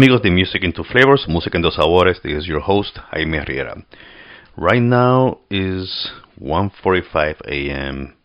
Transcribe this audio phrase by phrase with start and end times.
[0.00, 2.22] Amigos de Music in Two Flavors, Música en Dos Sabores.
[2.22, 3.84] This is your host Jaime Riera.
[4.56, 8.16] Right now is 1:45 a.m.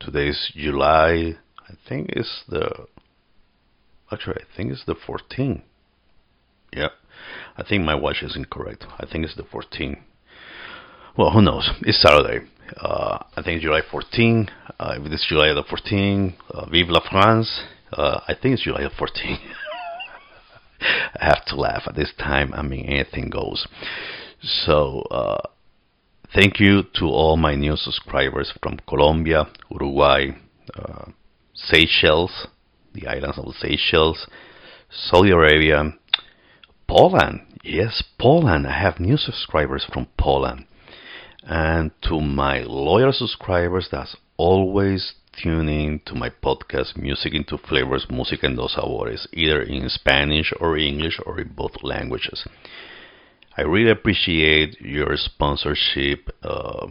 [0.00, 1.36] Today is July.
[1.68, 2.88] I think it's the
[4.10, 5.62] actually I think it's the 14th.
[6.72, 6.88] Yeah,
[7.56, 8.84] I think my watch is incorrect.
[8.98, 10.00] I think it's the 14th.
[11.16, 11.70] Well, who knows?
[11.82, 12.46] It's Saturday.
[12.80, 14.48] Uh, I think July 14.
[14.80, 17.62] Uh, if it's July the 14, uh, Vive la France.
[17.92, 19.38] Uh, I think it's July the 14.
[20.80, 22.52] I have to laugh at this time.
[22.54, 23.66] I mean, anything goes.
[24.42, 25.48] So, uh,
[26.34, 30.28] thank you to all my new subscribers from Colombia, Uruguay,
[30.74, 31.06] uh,
[31.54, 32.48] Seychelles,
[32.94, 34.26] the islands of Seychelles,
[34.90, 35.92] Saudi Arabia,
[36.88, 37.40] Poland.
[37.62, 38.66] Yes, Poland.
[38.66, 40.66] I have new subscribers from Poland.
[41.42, 48.06] And to my loyal subscribers that's always tuning to my podcast Music in Two Flavors,
[48.10, 52.46] Música en Dos Sabores, either in Spanish or English or in both languages.
[53.56, 56.86] I really appreciate your sponsorship uh,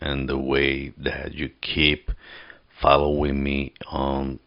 [0.00, 2.10] and the way that you keep
[2.80, 4.38] following me on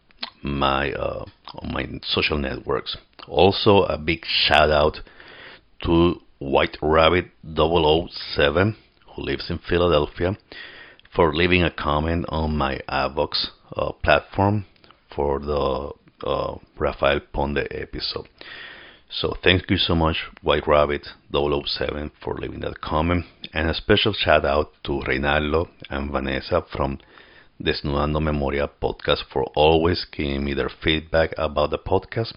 [0.42, 1.24] my uh,
[1.54, 2.96] on my social networks.
[3.28, 4.98] Also, a big shout out
[5.84, 8.76] to White Rabbit 007
[9.14, 10.36] who lives in Philadelphia
[11.16, 14.66] for leaving a comment on my iVoox uh, platform
[15.14, 15.90] for the
[16.22, 18.28] uh, Rafael Ponde episode.
[19.08, 23.24] So thank you so much, White Rabbit 007, for leaving that comment.
[23.54, 26.98] And a special shout out to Reinaldo and Vanessa from
[27.62, 32.34] Desnudando Memoria podcast for always giving me their feedback about the podcast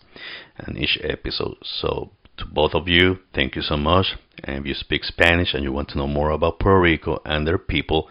[0.57, 1.57] and each episode.
[1.63, 4.15] So to both of you, thank you so much.
[4.45, 7.45] And if you speak Spanish and you want to know more about Puerto Rico and
[7.45, 8.09] their people,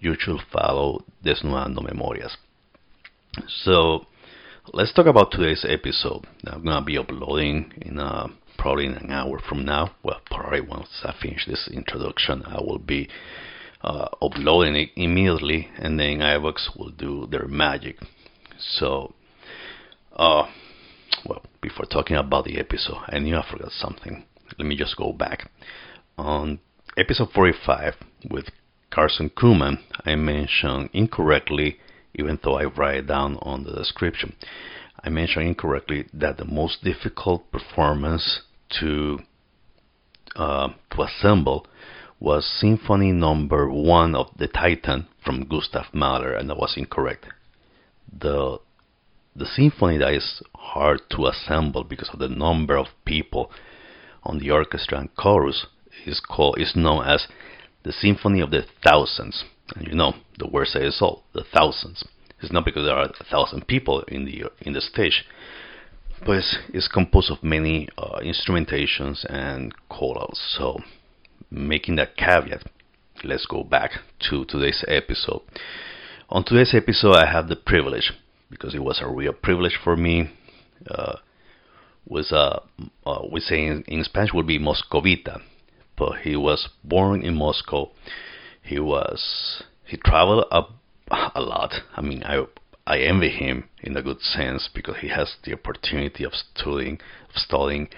[0.00, 2.36] you should follow Desnudando Memorias.
[3.46, 4.06] So,
[4.72, 6.26] let's talk about today's episode.
[6.46, 9.94] I'm gonna be uploading in a, probably in an hour from now.
[10.02, 13.08] Well, probably once I finish this introduction, I will be
[13.82, 17.96] uh, uploading it immediately, and then iVoox will do their magic.
[18.58, 19.14] So,
[20.16, 20.46] uh,
[21.26, 24.24] well, before talking about the episode, I knew I forgot something.
[24.58, 25.50] Let me just go back.
[26.16, 26.58] On
[26.96, 27.94] episode 45
[28.30, 28.46] with
[28.90, 31.78] Carson Kuhlman, I mentioned incorrectly,
[32.14, 34.34] even though I write it down on the description.
[35.02, 38.40] I mentioned incorrectly that the most difficult performance
[38.80, 39.20] to
[40.36, 41.66] uh, to assemble
[42.20, 47.26] was Symphony Number One of the Titan from Gustav Mahler, and that was incorrect.
[48.12, 48.58] The
[49.36, 53.52] the symphony that is hard to assemble because of the number of people
[54.24, 55.66] on the orchestra and chorus
[56.06, 57.28] is called is known as
[57.84, 59.44] the Symphony of the Thousands.
[59.74, 62.04] And you know, the word says all, the thousands.
[62.40, 65.24] It's not because there are a thousand people in the in the stage,
[66.24, 70.40] but it's, it's composed of many uh, instrumentations and chorals.
[70.56, 70.78] So,
[71.50, 72.64] making that caveat,
[73.24, 73.92] let's go back
[74.30, 75.42] to today's episode.
[76.30, 78.12] On today's episode, I have the privilege,
[78.50, 80.30] because it was a real privilege for me.
[80.88, 81.16] Uh,
[82.06, 82.60] was uh,
[83.04, 85.42] uh, we say in, in Spanish would be Moscovita,
[85.98, 87.90] but he was born in Moscow.
[88.62, 90.70] He was he traveled up
[91.10, 91.74] a lot.
[91.96, 92.44] I mean, I
[92.86, 97.36] I envy him in a good sense because he has the opportunity of studying of
[97.36, 97.88] studying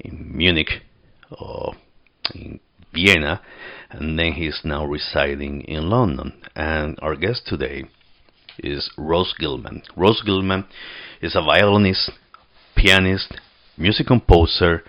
[0.00, 0.82] in Munich
[1.30, 1.74] or
[2.34, 2.60] in
[2.92, 3.40] Vienna,
[3.90, 6.42] and then he's now residing in London.
[6.54, 7.84] And our guest today
[8.58, 9.82] is Ross Gilman.
[9.96, 10.66] Ross Gilman
[11.22, 12.10] is a violinist,
[12.76, 13.34] pianist,
[13.78, 14.84] music composer,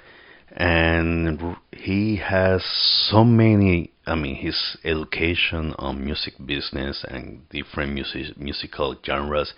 [0.53, 2.63] and he has
[3.09, 9.53] so many i mean his education on music business and different music, musical genres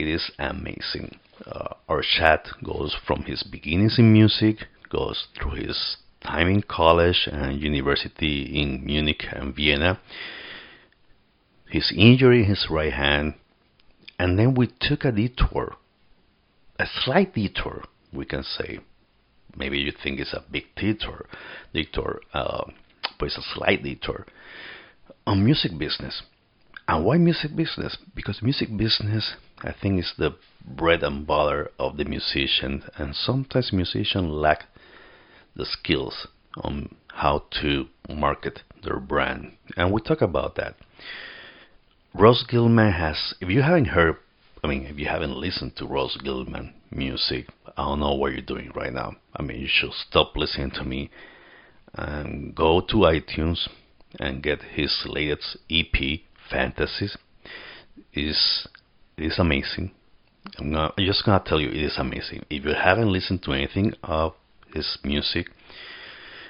[0.00, 1.18] it is amazing.
[1.44, 7.28] Uh, our chat goes from his beginnings in music goes through his time in college
[7.30, 10.00] and university in munich and vienna.
[11.68, 13.34] His injury in his right hand.
[14.18, 15.76] And then we took a detour
[16.78, 18.78] a slight detour we can say
[19.56, 21.26] maybe you think it's a big detour,
[21.72, 22.64] detour, uh,
[23.18, 24.26] but it's a slight detour
[25.26, 26.22] on music business.
[26.88, 27.96] And why music business?
[28.14, 33.72] Because music business, I think, is the bread and butter of the musician, and sometimes
[33.72, 34.64] musicians lack
[35.54, 36.26] the skills
[36.56, 39.52] on how to market their brand.
[39.76, 40.74] And we talk about that.
[42.12, 44.16] Ross Gilman has, if you haven't heard,
[44.64, 47.46] I mean, if you haven't listened to Ross Gilman music,
[47.76, 49.16] I don't know what you're doing right now.
[49.34, 51.10] I mean, you should stop listening to me
[51.94, 53.68] and go to iTunes
[54.18, 56.20] and get his latest EP,
[56.50, 57.16] Fantasies.
[58.12, 58.66] is
[59.16, 59.92] is amazing.
[60.58, 62.44] I'm, gonna, I'm just gonna tell you, it is amazing.
[62.50, 64.34] If you haven't listened to anything of
[64.74, 65.50] his music,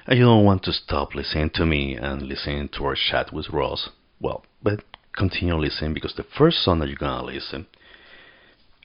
[0.07, 3.49] and you don't want to stop listening to me and listening to our chat with
[3.49, 3.89] Ross,
[4.19, 4.83] well, but
[5.15, 7.67] continue listening because the first song that you're gonna listen,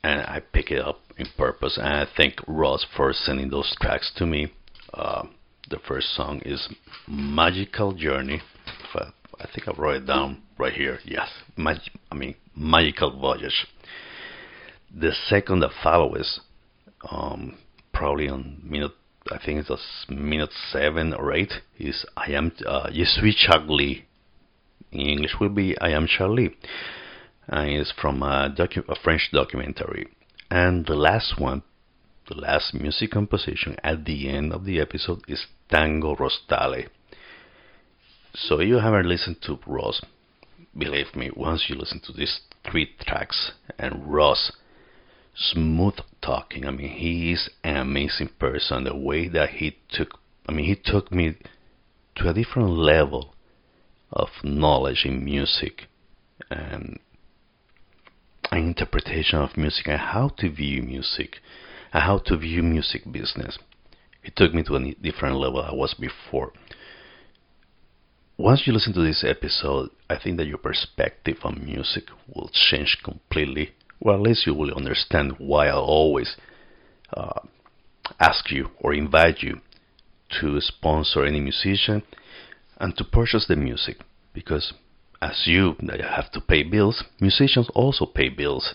[0.06, 4.12] and I pick it up in purpose, and I thank Ross for sending those tracks
[4.16, 4.52] to me.
[4.94, 5.24] Uh,
[5.68, 6.68] the first song is
[7.08, 8.40] Magical Journey.
[8.94, 9.10] I,
[9.40, 11.00] I think I wrote it down right here.
[11.04, 11.80] Yes, Mag-
[12.12, 13.66] I mean Magical Voyage.
[14.96, 16.40] The second that follows,
[17.10, 17.58] um,
[17.92, 18.92] probably on minute,
[19.32, 22.90] I think it's a minute seven or eight, is I am uh,
[23.36, 24.04] Charlie.
[24.92, 26.56] In English will be I am Charlie,
[27.48, 30.08] and it's from a, docu- a French documentary.
[30.50, 31.62] And the last one,
[32.28, 36.88] the last music composition at the end of the episode is Tango Rostale.
[38.34, 40.02] So you haven't listened to Ross,
[40.76, 42.40] believe me, once you listen to these
[42.70, 44.52] three tracks and Ross
[45.34, 48.84] smooth talking, I mean he is an amazing person.
[48.84, 51.36] The way that he took I mean he took me
[52.16, 53.34] to a different level
[54.12, 55.88] of knowledge in music
[56.50, 57.00] and an
[58.52, 61.36] interpretation of music and how to view music
[61.92, 63.58] and how to view music business.
[64.22, 66.52] It took me to a different level I was before.
[68.38, 72.98] Once you listen to this episode, I think that your perspective on music will change
[73.02, 73.72] completely.
[74.00, 76.36] Well, at least you will understand why I always
[77.16, 77.40] uh,
[78.20, 79.60] ask you or invite you
[80.40, 82.02] to sponsor any musician
[82.78, 83.98] and to purchase the music
[84.34, 84.74] because
[85.20, 88.74] as you have to pay bills, musicians also pay bills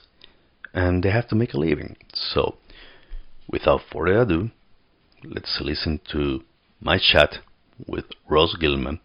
[0.73, 1.97] and they have to make a living.
[2.13, 2.55] So,
[3.49, 4.51] without further ado,
[5.23, 6.43] let's listen to
[6.79, 7.39] my chat
[7.87, 8.99] with Ross Gilman.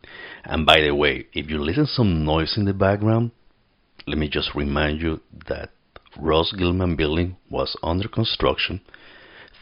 [0.45, 3.33] And by the way, if you listen some noise in the background,
[4.07, 5.71] let me just remind you that
[6.19, 8.81] Ross Gilman building was under construction,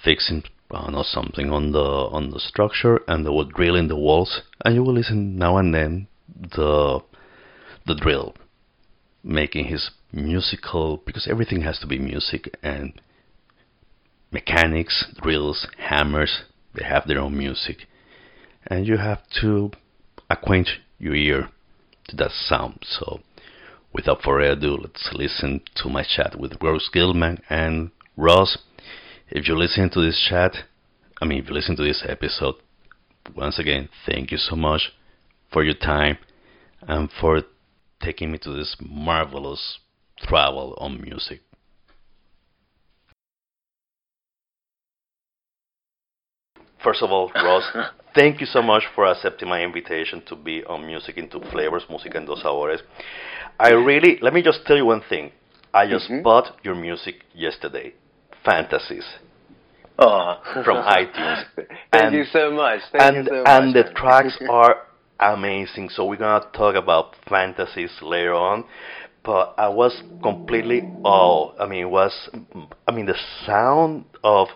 [0.05, 4.43] fixing know something on the on the structure, and they were drilling the walls.
[4.65, 7.00] And you will listen now and then the
[7.87, 8.35] the drill,
[9.23, 13.01] making his musical because everything has to be music and
[14.31, 16.43] mechanics, drills, hammers.
[16.75, 17.87] They have their own music,
[18.67, 19.70] and you have to
[20.29, 20.69] acquaint
[20.99, 21.49] your ear
[22.08, 22.81] to that sound.
[22.82, 23.20] So,
[23.93, 28.58] without further ado, let's listen to my chat with Ross Gilman and Ross.
[29.29, 30.53] If you listen to this chat,
[31.23, 32.56] I mean, if you listen to this episode,
[33.35, 34.93] once again, thank you so much
[35.53, 36.19] for your time
[36.82, 37.43] and for
[38.05, 39.79] taking me to this marvelous
[40.19, 41.41] travel on music.
[46.82, 47.65] First of all, Ross,
[48.15, 51.84] thank you so much for accepting my invitation to be on Music in Two Flavors,
[51.89, 52.81] Música en Dos Sabores.
[53.58, 55.32] I really, let me just tell you one thing.
[55.73, 56.23] I just Mhm.
[56.23, 57.94] bought your music yesterday,
[58.44, 59.06] Fantasies,
[59.99, 60.37] Oh.
[60.65, 61.46] from iTunes.
[61.56, 62.81] Thank And- you so much.
[62.93, 63.49] Thank and you so much.
[63.49, 63.94] and the man.
[63.94, 64.77] tracks are
[65.33, 65.89] amazing.
[65.91, 68.65] So we're gonna talk about fantasies later on.
[69.25, 72.29] But I was completely oh, I mean, it was
[72.87, 74.49] I mean the sound of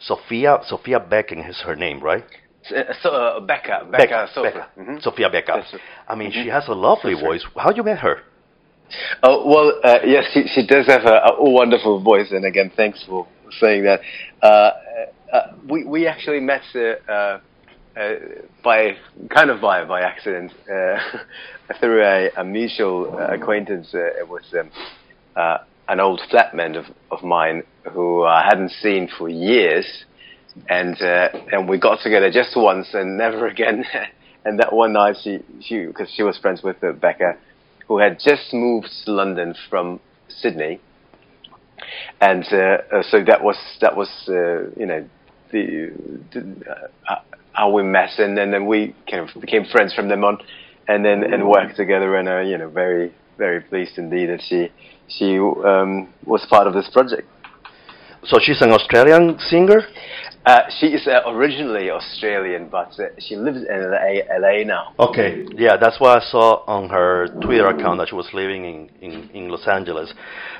[0.00, 2.24] Sophia Sophia Becken is her name, right?
[2.70, 4.52] Uh, so, uh, Becca, Becca, Sophia.
[4.76, 4.90] Becca.
[4.90, 5.02] Mhm.
[5.02, 5.64] Sophia Becca.
[6.06, 6.52] I mean, she Mhm.
[6.52, 7.44] has a lovely That's voice.
[7.56, 8.20] How you met her?
[9.22, 13.02] Oh well, uh, yes, she, she does have a, a wonderful voice, and again, thanks
[13.08, 13.26] for
[13.60, 14.00] saying that.
[14.42, 14.72] Uh,
[15.32, 16.62] uh, we we actually met
[17.96, 18.14] uh,
[18.62, 18.96] by
[19.34, 20.98] kind of by by accident uh,
[21.80, 23.88] through a, a mutual uh, acquaintance.
[23.92, 24.70] Uh, it was um,
[25.34, 30.04] uh, an old flatmate of of mine who I hadn't seen for years,
[30.68, 33.84] and and we got together just once and never again.
[34.44, 37.38] and that one night, she she because she was friends with Becca
[37.88, 40.78] who had just moved to London from Sydney,
[42.20, 44.08] and so that was that was
[44.76, 45.04] you know
[45.50, 45.90] the,
[46.32, 46.90] the
[47.52, 50.38] how we met, and then, we kind of became friends from then on,
[50.88, 54.68] and then and worked together, and uh, you know very very pleased indeed that she
[55.08, 57.26] she um, was part of this project.
[58.24, 59.82] So she's an Australian singer.
[60.44, 64.94] Uh, she is uh, originally Australian, but uh, she lives in LA, LA now.
[64.98, 68.90] Okay, yeah, that's what I saw on her Twitter account that she was living in,
[69.02, 70.12] in, in Los Angeles.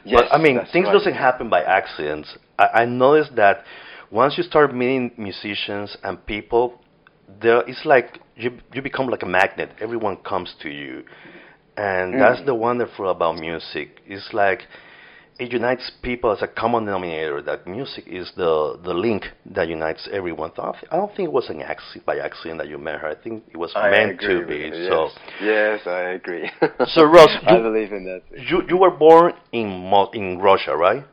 [0.04, 0.92] Yes, but I mean, things right.
[0.92, 2.36] doesn't happen by accidents.
[2.58, 3.64] I, I noticed that
[4.10, 6.80] once you start meeting musicians and people,
[7.40, 9.70] there it's like you you become like a magnet.
[9.80, 11.04] Everyone comes to you,
[11.76, 12.18] and Mm.
[12.18, 14.00] that's the wonderful about music.
[14.06, 14.62] It's like
[15.38, 17.40] it unites people as a common denominator.
[17.40, 19.22] That music is the the link
[19.54, 20.50] that unites everyone.
[20.56, 22.78] So I don't thi- I don't think it was an accident by accident that you
[22.78, 23.08] met her.
[23.08, 24.56] I think it was I meant to be.
[24.56, 24.96] you, So.
[25.04, 25.12] yes.
[25.40, 26.50] yes, I agree.
[26.94, 28.22] So, Ross, I believe in that.
[28.50, 31.04] You you were born in Mo- in Russia, right?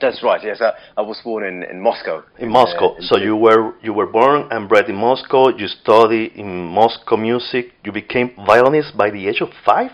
[0.00, 0.40] That's right.
[0.42, 2.22] Yes, I, I was born in, in Moscow.
[2.38, 2.96] In Moscow.
[2.96, 5.48] Uh, so you were you were born and bred in Moscow.
[5.48, 7.72] You studied in Moscow music.
[7.84, 9.90] You became violinist by the age of five.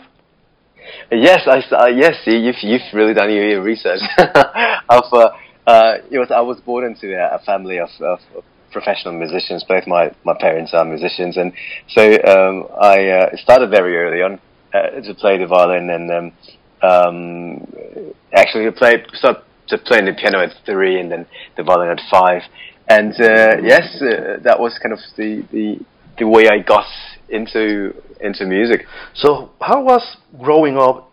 [1.10, 2.14] Yes, I uh, yes.
[2.26, 4.00] You've you've really done your, research.
[4.18, 5.30] of, uh,
[5.66, 9.64] uh, it was I was born into a, a family of, of, of professional musicians.
[9.68, 11.52] Both my, my parents are musicians, and
[11.88, 14.40] so um, I uh, started very early on
[14.72, 16.32] uh, to play the violin, and um,
[16.82, 17.66] um,
[18.32, 19.42] actually to play started
[19.78, 22.42] playing the piano at three, and then the violin at five.
[22.88, 25.84] And uh, yes, uh, that was kind of the, the
[26.18, 26.86] the way I got
[27.28, 28.86] into into music.
[29.14, 31.10] So how was growing up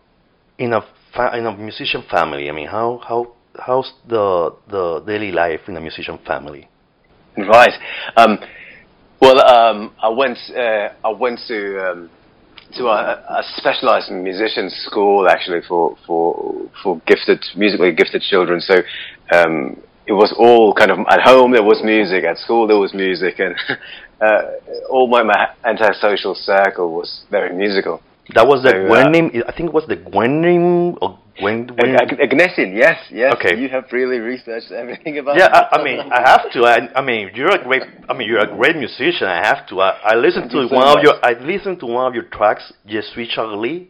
[0.57, 0.81] in a
[1.15, 2.49] fa- in a musician family?
[2.49, 6.67] I mean, how how how's the the daily life in a musician family?
[7.37, 7.73] Right.
[8.15, 8.39] Um,
[9.21, 10.37] well, um, I went.
[10.49, 12.09] Uh, I went to um,
[12.75, 18.61] to a, a specialized musician school actually for for for gifted musically gifted children.
[18.61, 18.75] So
[19.33, 21.51] um, it was all kind of at home.
[21.51, 22.23] There was music.
[22.23, 23.55] At school there was music, and
[24.21, 24.41] uh,
[24.89, 28.01] all my, my entire social circle was very musical.
[28.35, 29.43] That was the So, uh, Gwenim.
[29.47, 33.33] I think it was the Gwenim or Gwen Ag- Agnesin, yes, yes.
[33.35, 33.55] Okay.
[33.59, 35.37] You have really researched everything about.
[35.37, 35.47] yeah.
[35.53, 36.59] I, I mean, I have to.
[36.65, 37.83] I, I mean, you're a great.
[38.09, 39.27] I mean, you're a great musician.
[39.27, 39.79] I have to.
[39.81, 41.13] I, I listened to so one of your.
[41.23, 43.89] I listened to one of your tracks, Je suis Charlie.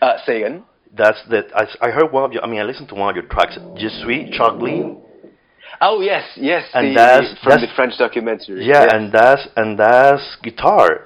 [0.00, 0.64] Uh, say again.
[0.96, 1.46] That's that.
[1.54, 2.42] I, I heard one of your.
[2.42, 4.96] I mean, I listened to one of your tracks, Je suis Charlie.
[5.80, 6.64] Oh yes, yes.
[6.72, 8.64] And the, that's- from that's- the French documentary.
[8.64, 8.92] Yeah, yes.
[8.94, 11.04] and that's and that's guitar.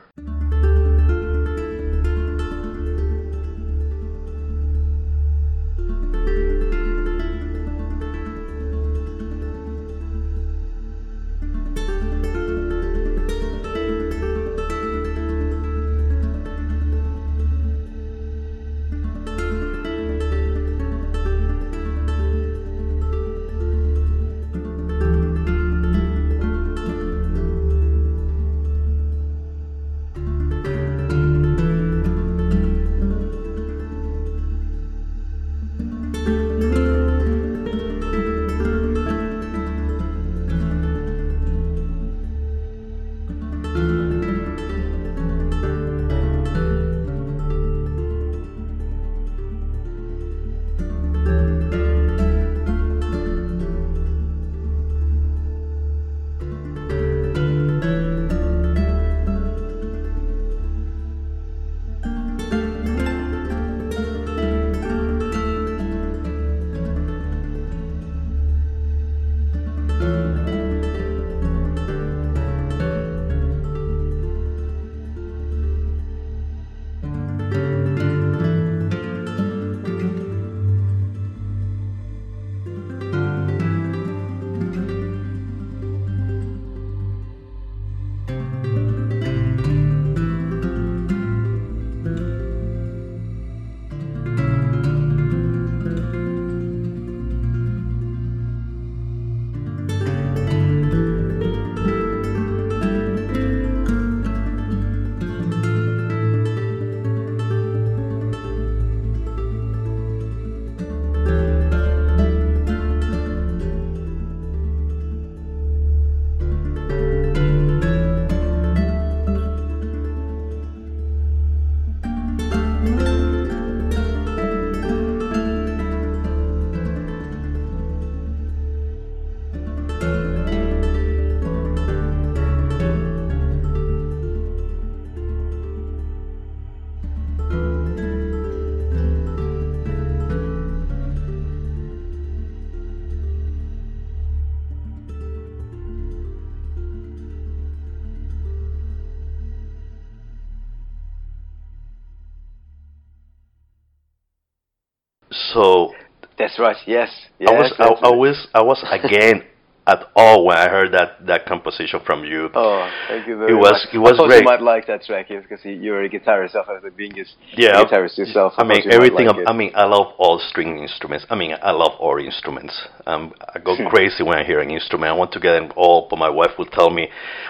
[156.53, 156.77] That's right.
[156.87, 157.09] Yes.
[157.39, 159.45] yes I was I, that's I was I was again
[159.87, 162.51] at all when I heard that that composition from you.
[162.55, 163.95] Oh, thank you very It was- much.
[163.95, 164.39] it was I great.
[164.41, 167.25] you might like that track yes, because you- you're a guitarist yourself, after being a
[167.57, 168.53] Yeah, guitarist yourself.
[168.59, 169.27] I mean you everything.
[169.27, 169.49] like.
[169.49, 171.25] I mean I love all string instruments.
[171.31, 172.75] I mean I love all instruments.
[173.07, 175.11] Um, I go crazy when I hear an instrument.
[175.11, 177.09] I want to get them all, but my wife will tell me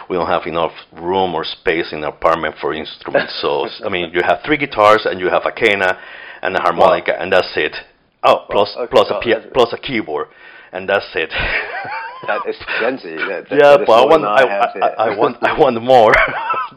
[0.08, 3.32] we don't have enough room or space in the apartment for instruments.
[3.42, 5.98] so I mean you have three guitars and you have a cana
[6.44, 7.74] and a harmonica and that's it.
[8.24, 10.28] Oh, plus okay, plus a pia- plus a keyboard
[10.72, 11.30] and that's it.
[12.26, 13.16] that is plenty.
[13.28, 15.10] That, that, yeah, but I want, than I, I.
[15.10, 16.12] I want, I want more.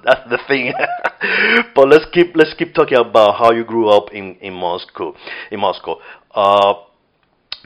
[0.03, 0.73] That's the thing.
[1.73, 5.13] but let's keep, let's keep talking about how you grew up in in Moscow.
[5.51, 5.99] In Moscow,
[6.33, 6.73] uh,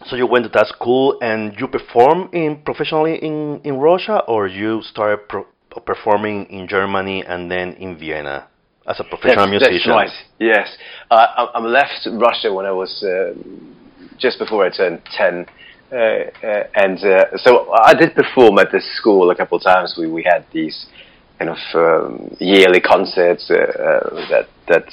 [0.07, 4.47] So you went to that school and you perform in professionally in in Russia, or
[4.47, 5.47] you started pro-
[5.85, 8.48] performing in Germany and then in Vienna
[8.89, 9.91] as a professional that's, musician.
[9.91, 10.25] That's right.
[10.39, 10.67] Yes,
[11.11, 13.33] uh, I, I left Russia when I was uh,
[14.17, 15.45] just before I turned ten,
[15.91, 19.95] uh, uh and uh, so I did perform at this school a couple of times.
[19.97, 20.87] We we had these
[21.37, 23.55] kind of um, yearly concerts uh,
[24.29, 24.87] that that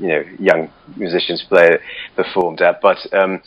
[0.00, 1.78] you know young musicians play
[2.16, 2.98] performed at, but.
[3.12, 3.40] Um,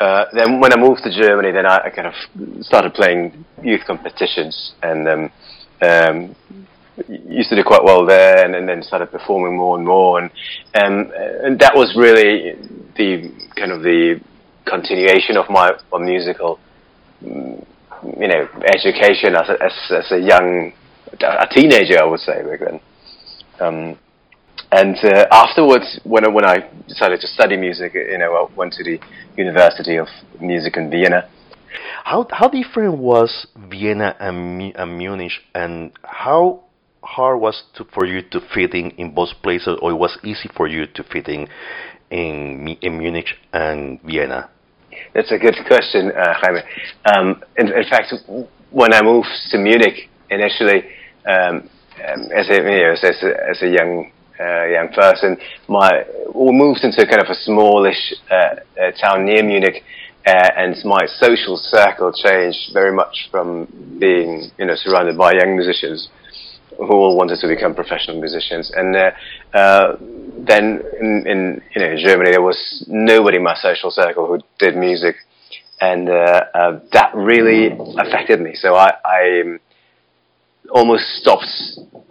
[0.00, 2.14] uh, then when I moved to Germany, then I, I, kind of
[2.64, 5.30] started playing youth competitions and um,
[5.80, 6.34] um,
[7.08, 10.30] used to do quite well there, and, and, then started performing more and more, and
[10.74, 11.10] um,
[11.42, 12.52] and that was really
[12.96, 14.20] the kind of the
[14.66, 16.58] continuation of my, my musical,
[17.20, 17.66] you
[18.02, 20.72] know, education as a, as, as a young,
[21.20, 22.80] a teenager, I would say back then.
[23.60, 23.98] Um,
[24.70, 28.72] and uh, afterwards, when I, when I decided to study music, you know, I went
[28.74, 28.98] to the
[29.36, 30.08] University of
[30.40, 31.28] Music in Vienna.
[32.04, 36.64] How how different was Vienna and, and Munich, and how
[37.02, 40.48] hard was to, for you to fit in in both places, or it was easy
[40.56, 41.48] for you to fit in
[42.10, 44.50] in, in Munich and Vienna?
[45.14, 46.60] That's a good question, uh, Jaime.
[47.14, 48.14] Um, in, in, fact,
[48.70, 50.84] when I moved to Munich initially,
[51.26, 51.68] um,
[52.02, 54.10] um, as a you know, as, a, as a young
[54.40, 55.36] uh, young person.
[55.68, 59.84] My we moved into kind of a smallish uh, uh, town near Munich,
[60.26, 63.66] uh, and my social circle changed very much from
[64.00, 66.08] being you know surrounded by young musicians
[66.76, 69.10] who all wanted to become professional musicians, and uh,
[69.54, 69.96] uh,
[70.38, 74.76] then in, in you know Germany there was nobody in my social circle who did
[74.76, 75.16] music,
[75.80, 78.54] and that really affected me.
[78.54, 78.92] So I.
[79.04, 79.58] I
[80.70, 81.46] almost stopped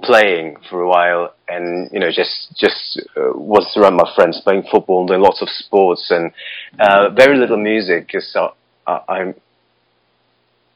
[0.03, 4.63] playing for a while and you know just just uh, was around my friends playing
[4.71, 6.31] football and doing lots of sports and
[6.79, 8.35] uh, very little music because
[8.87, 9.35] I, I'm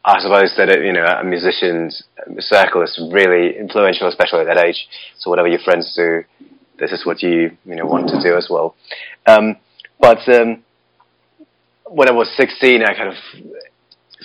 [0.06, 2.04] I suppose that it, you know a musician's
[2.40, 4.88] circle is really influential especially at that age.
[5.18, 6.24] So whatever your friends do
[6.78, 8.76] this is what you you know want to do as well.
[9.26, 9.58] Um,
[10.00, 10.64] but um,
[11.88, 13.16] when I was 16 I kind of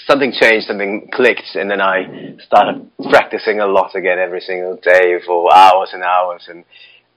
[0.06, 5.18] something changed, something clicked, and then I started practicing a lot again every single day
[5.24, 6.64] for hours and hours, and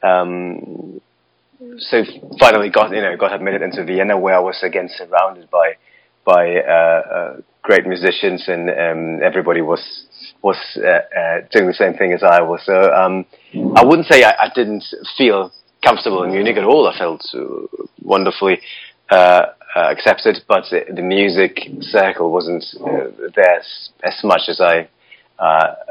[0.02, 1.02] um,
[1.80, 2.04] so
[2.40, 5.74] finally got you know got admitted into Vienna, where I was again surrounded by
[6.26, 9.82] by uh, uh, great musicians, and um, everybody was
[10.44, 12.62] was uh, uh doing the same thing as I was.
[12.66, 13.26] So um,
[13.76, 14.84] I wouldn't say I, I, didn't
[15.18, 16.88] feel comfortable in Munich at all.
[16.88, 17.40] I felt uh,
[18.02, 18.60] wonderfully
[19.10, 19.16] uh,
[19.76, 24.90] uh, accepted, but the music circle wasn't uh, there as, as, much as I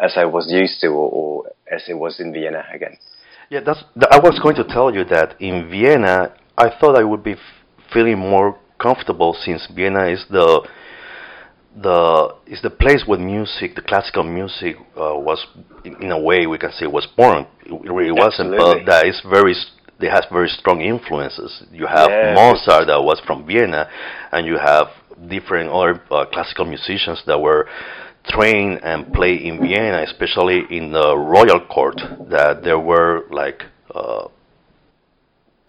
[0.00, 2.96] as I was used to, or, or, as it was in Vienna again.
[3.50, 3.82] Yeah, that's.
[4.11, 7.37] I was going to tell you that in Vienna, I thought I would be
[7.92, 10.66] feeling more comfortable since Vienna is the
[11.74, 15.46] the is the place where music, the classical music, uh, was
[15.85, 17.46] in, a way we can say was born.
[17.64, 19.54] It really wasn't, but that is very
[19.98, 21.62] they has very strong influences.
[21.72, 22.11] You have.
[22.35, 23.88] Mozart that was from Vienna,
[24.32, 24.88] and you have
[25.28, 27.68] different other uh, classical musicians that were
[28.26, 32.00] trained and play in Vienna, especially in the royal court.
[32.30, 33.62] That there were like.
[33.94, 34.28] Uh,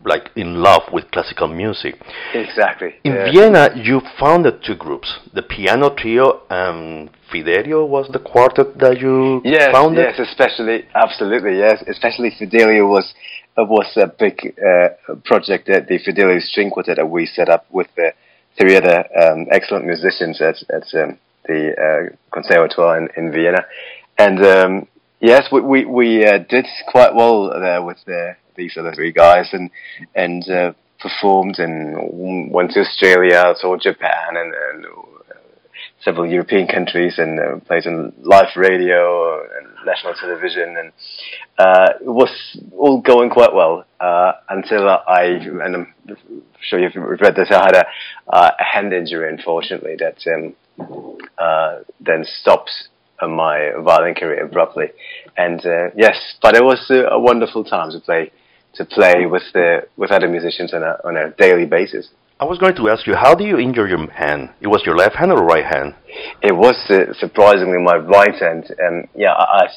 [0.06, 1.96] like in love with classical music.
[2.34, 2.96] Exactly.
[3.04, 3.32] In yeah.
[3.32, 9.42] Vienna, you founded two groups: the piano trio and Fidelio was the quartet that you
[9.44, 10.06] yes, founded.
[10.06, 13.14] Yes, especially absolutely yes, especially Fidelio was
[13.58, 17.88] was a big uh, project that the Fidelio String Quartet that we set up with
[17.96, 18.14] the
[18.60, 21.74] three other um, excellent musicians at, at um, the
[22.12, 23.66] uh, Conservatoire in, in, Vienna.
[24.18, 24.88] And um,
[25.20, 29.50] yes, we, we, we uh, did quite well there with the, these other three guys
[29.54, 29.70] and,
[30.16, 34.86] and uh, performed and went to Australia, saw Japan and, and
[36.04, 40.92] several European countries and uh, played on live radio and national television, and
[41.58, 45.94] uh, it was all going quite well uh, until I, and I'm
[46.62, 47.86] sure you've read this, I had a,
[48.28, 50.56] uh, a hand injury, unfortunately, that um,
[51.38, 52.72] uh, then stopped
[53.22, 54.88] my violin career abruptly.
[55.38, 58.32] And uh, yes, but it was a wonderful time to play
[58.76, 62.10] to play with the with other musicians on a on a daily basis.
[62.40, 64.50] I was going to ask you, how do you injure your hand?
[64.60, 65.96] It was your left hand or right hand?
[66.42, 68.74] It was uh, surprisingly my right hand.
[68.80, 69.68] and yeah, I,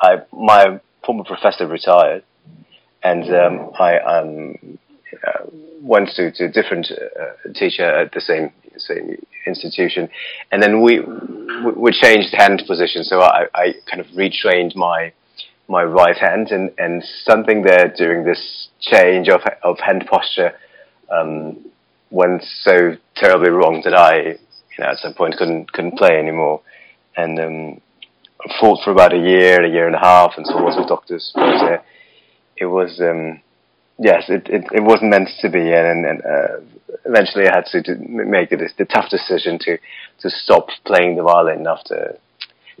[0.00, 2.22] I, my former professor retired,
[3.02, 4.78] and um, I um,
[5.26, 5.46] uh,
[5.82, 10.08] went to, to a different uh, teacher at the same same institution,
[10.50, 11.00] and then we
[11.76, 13.04] we changed hand position.
[13.04, 15.12] So I, I kind of retrained my
[15.68, 20.52] my right hand, and, and something there during this change of of hand posture.
[21.10, 21.58] Um,
[22.10, 26.60] went so terribly wrong that I, you know, at some point couldn't couldn't play anymore,
[27.16, 27.80] and um,
[28.60, 31.32] fought for about a year, a year and a half, and saw lots of doctors.
[31.34, 31.78] But uh,
[32.56, 33.40] it was, um,
[33.98, 36.60] yes, it, it, it wasn't meant to be, and, and uh,
[37.04, 39.78] eventually I had to, to make the, the tough decision to
[40.20, 42.16] to stop playing the violin after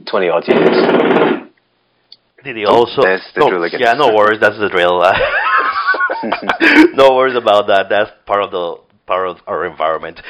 [0.06, 1.43] twenty odd years.
[2.44, 3.02] Did he also?
[3.02, 3.80] There's the no, drill again.
[3.80, 4.38] yeah, no worries.
[4.40, 5.00] That's the drill.
[6.94, 7.86] no worries about that.
[7.88, 8.76] That's part of the
[9.06, 10.20] part of our environment.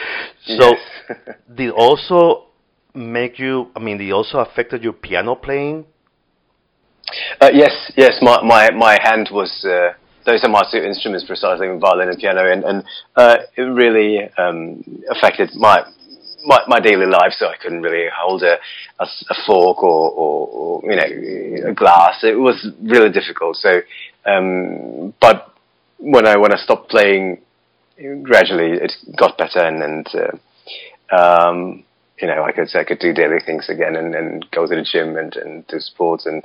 [0.47, 1.37] So, Yes.
[1.55, 2.47] did also
[2.95, 3.71] make you?
[3.77, 5.87] I mean, did also affected your piano playing?
[7.41, 8.19] Uh, yes, yes.
[8.23, 9.65] My my my hand was.
[9.65, 9.95] Uh,
[10.27, 12.83] those are my two instruments, precisely violin and piano, and and
[13.15, 15.85] uh, it really um, affected my,
[16.45, 17.33] my my daily life.
[17.39, 18.59] So I couldn't really hold a
[19.01, 22.23] a fork or, or, or you know a glass.
[22.23, 23.57] It was really difficult.
[23.57, 23.81] So,
[24.27, 25.55] um, but
[25.99, 27.41] when I when I stopped playing,
[28.23, 31.85] gradually it got better, and and uh, um,
[32.21, 34.83] you know I could I could do daily things again, and, and go to the
[34.83, 36.45] gym and, and do sports and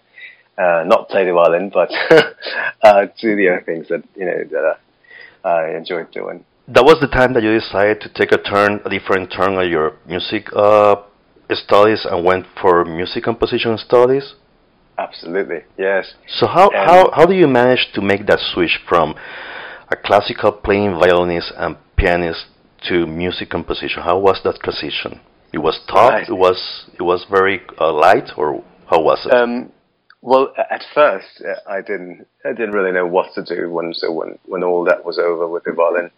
[0.57, 1.89] uh, not play the violin, but
[2.83, 4.77] uh, do the other things that you know that
[5.45, 6.45] uh, I enjoyed doing.
[6.73, 9.69] That was the time that you decided to take a turn, a different turn on
[9.69, 10.97] your music uh,
[11.51, 14.35] studies, and went for music composition studies.
[14.97, 16.13] Absolutely, yes.
[16.27, 19.15] So how Um, how how do you manage to make that switch from
[19.89, 22.45] a classical playing violinist and pianist
[22.87, 24.03] to music composition?
[24.03, 25.21] How was that transition?
[25.51, 26.11] It was tough.
[26.11, 26.29] Right.
[26.29, 26.59] It was
[26.99, 29.33] it was very uh, light, or how was it?
[29.33, 29.71] Um,
[30.21, 34.37] well, at first uh, I didn't I didn't really know what to do when when
[34.45, 36.11] when all that was over with the violin,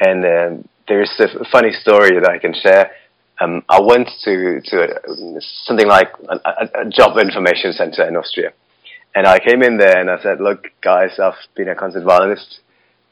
[0.00, 2.90] and um, there's a funny story that I can share.
[3.40, 8.52] Um, I went to to something like a, a, job information center in Austria,
[9.14, 12.60] and I came in there and I said, "Look, guys, I've been a concert violinist,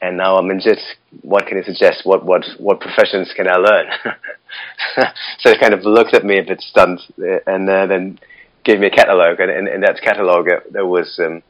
[0.01, 0.77] and now I'm injured.
[1.21, 2.01] What can you suggest?
[2.05, 3.85] What what what professions can I learn?"
[5.39, 8.19] so they kind of looked at me a bit stunned, uh, and uh, then
[8.63, 11.41] gave me a catalogue, and in, that catalogue uh, there was um,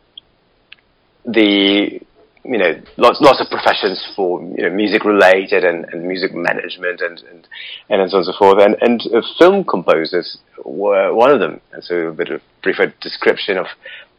[1.25, 2.01] the
[2.43, 7.01] you know lots lots of professions for you know music related and, and music management
[7.01, 7.47] and and
[7.89, 11.59] and so on and so forth, and and uh, film composers were one of them,
[11.73, 13.67] and so a bit of brief description of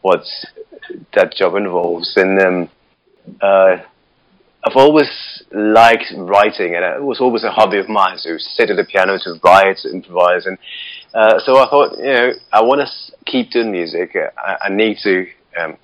[0.02, 0.22] what
[1.14, 2.70] that job involves, and um,
[3.40, 3.76] uh,
[4.64, 8.76] I've always liked writing, and it was always a hobby of mine to sit at
[8.76, 10.58] the piano, to write, to improvise, and
[11.14, 14.16] uh, so I thought, you know, I want to keep doing music.
[14.36, 15.26] I, I need to
[15.58, 15.76] um,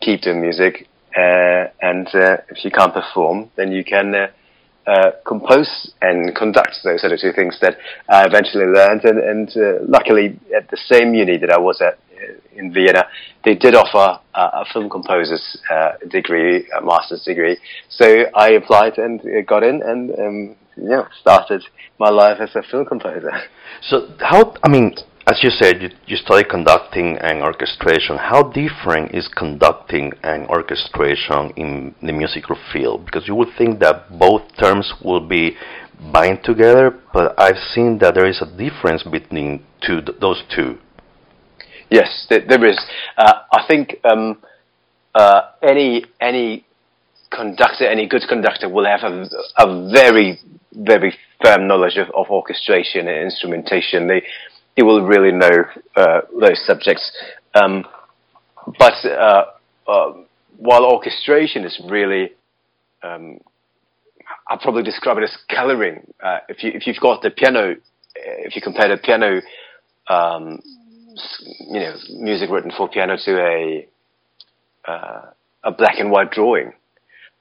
[0.00, 4.26] keep doing music, and uh, if you can't perform, then you can uh,
[4.86, 6.76] uh, compose and conduct.
[6.84, 7.76] Those sort of two things that
[8.08, 11.98] I eventually learned, and, and uh, luckily at the same uni that I was at
[12.14, 13.06] uh, in Vienna,
[13.44, 17.58] they did offer uh, a film composer's uh, degree, a master's degree.
[17.88, 21.62] So I applied and uh, got in, and um, yeah, started
[21.98, 23.32] my life as a film composer.
[23.82, 24.54] so how?
[24.62, 24.94] I mean,
[25.26, 28.16] as you said, you, you studied conducting and orchestration.
[28.16, 33.04] How different is conducting and orchestration in the musical field?
[33.04, 35.56] Because you would think that both terms will be
[36.12, 40.78] bind together, but I've seen that there is a difference between two, those two.
[41.90, 42.78] Yes, there, there is.
[43.18, 44.38] Uh, I think um,
[45.14, 46.64] uh, any any
[47.30, 49.28] conductor, any good conductor, will have a,
[49.58, 50.38] a very
[50.72, 54.06] very firm knowledge of, of orchestration and instrumentation.
[54.06, 54.22] They
[54.76, 55.64] they will really know
[55.96, 57.10] uh, those subjects.
[57.54, 57.84] Um,
[58.78, 59.44] but uh,
[59.88, 60.12] uh,
[60.56, 62.32] while orchestration is really
[63.02, 63.38] um,
[64.50, 66.02] I'll probably describe it as coloring.
[66.22, 67.76] Uh, if you if you've got the piano, uh,
[68.16, 69.40] if you compare the piano,
[70.08, 70.60] um,
[71.60, 73.88] you know, music written for piano to a
[74.90, 75.30] uh,
[75.62, 76.72] a black and white drawing,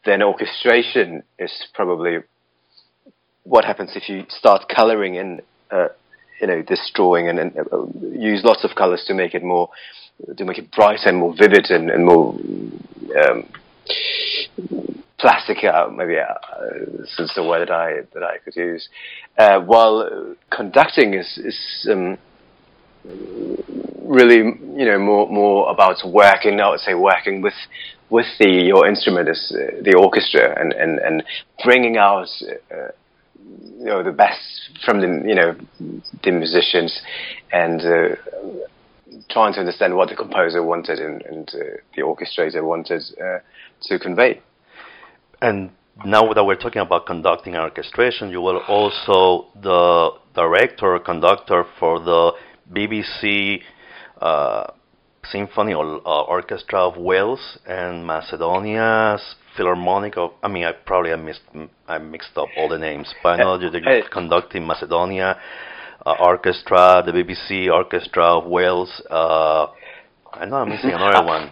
[0.05, 2.19] then orchestration is probably
[3.43, 5.87] what happens if you start coloring in, uh,
[6.41, 9.69] you know, this drawing and, and uh, use lots of colors to make it more,
[10.38, 12.36] to make it bright and more vivid and, and more.
[13.23, 13.49] Um,
[15.19, 18.88] plastic uh, maybe uh, is the word that I that I could use.
[19.38, 22.17] Uh, while uh, conducting is is um,
[24.02, 26.60] really you know more more about working.
[26.60, 27.54] I would say working with
[28.10, 31.23] with the your instrument is uh, the orchestra and and and
[31.63, 32.28] bringing out.
[33.78, 35.56] You know the best from the you know
[36.23, 37.02] the musicians
[37.52, 38.15] and uh,
[39.30, 41.60] trying to understand what the composer wanted and, and uh,
[41.95, 43.39] the orchestrator wanted uh,
[43.84, 44.41] to convey.
[45.41, 45.71] And
[46.06, 51.63] now that we're talking about conducting and orchestration, you were also the director or conductor
[51.80, 52.34] for the
[52.71, 53.62] BBC
[54.21, 54.67] uh,
[55.25, 60.31] Symphony or uh, Orchestra of Wales and Macedonia's Philharmonic of.
[60.41, 61.41] I mean, I probably I missed
[61.87, 65.37] I mixed up all the names, but I know that you're conducting Macedonia
[66.05, 68.89] uh, Orchestra, the BBC Orchestra of Wales.
[69.09, 69.67] Uh,
[70.31, 71.51] I know I'm missing another one.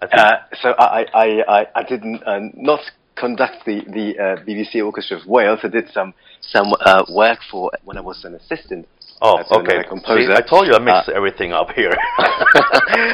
[0.00, 2.80] Uh, so I I I, I didn't uh, not
[3.16, 5.58] conduct the the uh, BBC Orchestra of Wales.
[5.64, 8.86] I did some some uh, work for when I was an assistant.
[9.24, 9.84] Oh, okay.
[9.88, 10.26] Composer.
[10.26, 11.92] See, I told you I mixed uh, everything up here.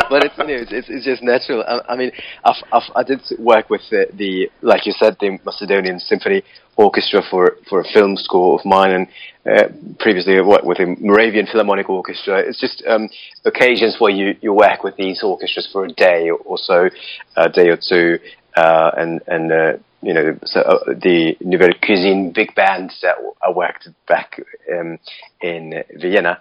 [0.08, 1.62] but it's, know, it's, it's just natural.
[1.68, 2.10] I, I mean,
[2.44, 6.42] I've, I've, i did work with the, the, like you said, the Macedonian Symphony
[6.76, 9.06] Orchestra for for a film score of mine, and
[9.44, 9.68] uh,
[9.98, 12.38] previously I worked with the Moravian Philharmonic Orchestra.
[12.38, 13.08] It's just um,
[13.44, 16.88] occasions where you, you work with these orchestras for a day or so,
[17.36, 18.20] a day or two,
[18.56, 23.50] uh, and and uh, you know so, uh, the Nouvelle Cuisine big band that I
[23.50, 24.40] worked back
[24.72, 24.98] um,
[25.40, 26.40] in Vienna.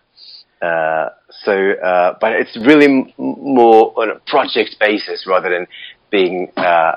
[0.62, 1.10] Uh,
[1.44, 5.68] so, uh, but it's really m- more on a project basis rather than
[6.10, 6.94] being uh,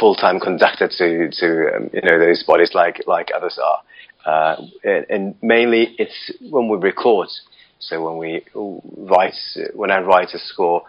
[0.00, 3.80] full-time conductor to to um, you know those bodies like like others are.
[4.24, 7.28] Uh, and, and, mainly it's when we record.
[7.78, 8.42] So when we
[8.96, 9.34] write,
[9.74, 10.82] when I write a score,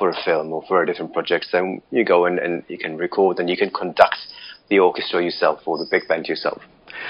[0.00, 2.96] for a film or for a different project, then you go in and you can
[2.96, 4.16] record and you can conduct
[4.70, 6.62] the orchestra yourself or the big band yourself.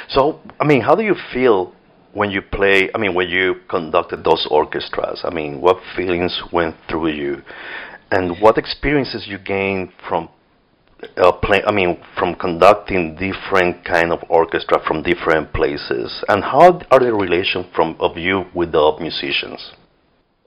[0.08, 1.72] So, I mean, how do you feel
[2.12, 2.90] when you play?
[2.94, 5.20] I mean, when you conducted those orchestras?
[5.24, 7.42] I mean, what feelings went through you,
[8.10, 10.28] and what experiences you gained from
[11.16, 16.80] uh, play, I mean, from conducting different kind of orchestra from different places, and how
[16.90, 19.72] are the relation from of you with the musicians?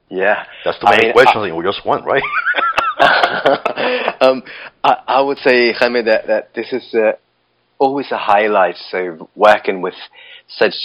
[0.10, 1.42] Yeah, that's the main I mean, question.
[1.42, 2.24] I, we just want, right?
[4.22, 4.44] um,
[4.84, 7.14] I, I, would say, Jaime, that, that this is uh,
[7.80, 8.76] always a highlight.
[8.92, 9.96] So working with
[10.48, 10.76] such,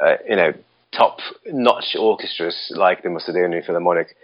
[0.00, 0.52] uh, you know,
[0.96, 4.16] top-notch orchestras like the Macedonian Philharmonic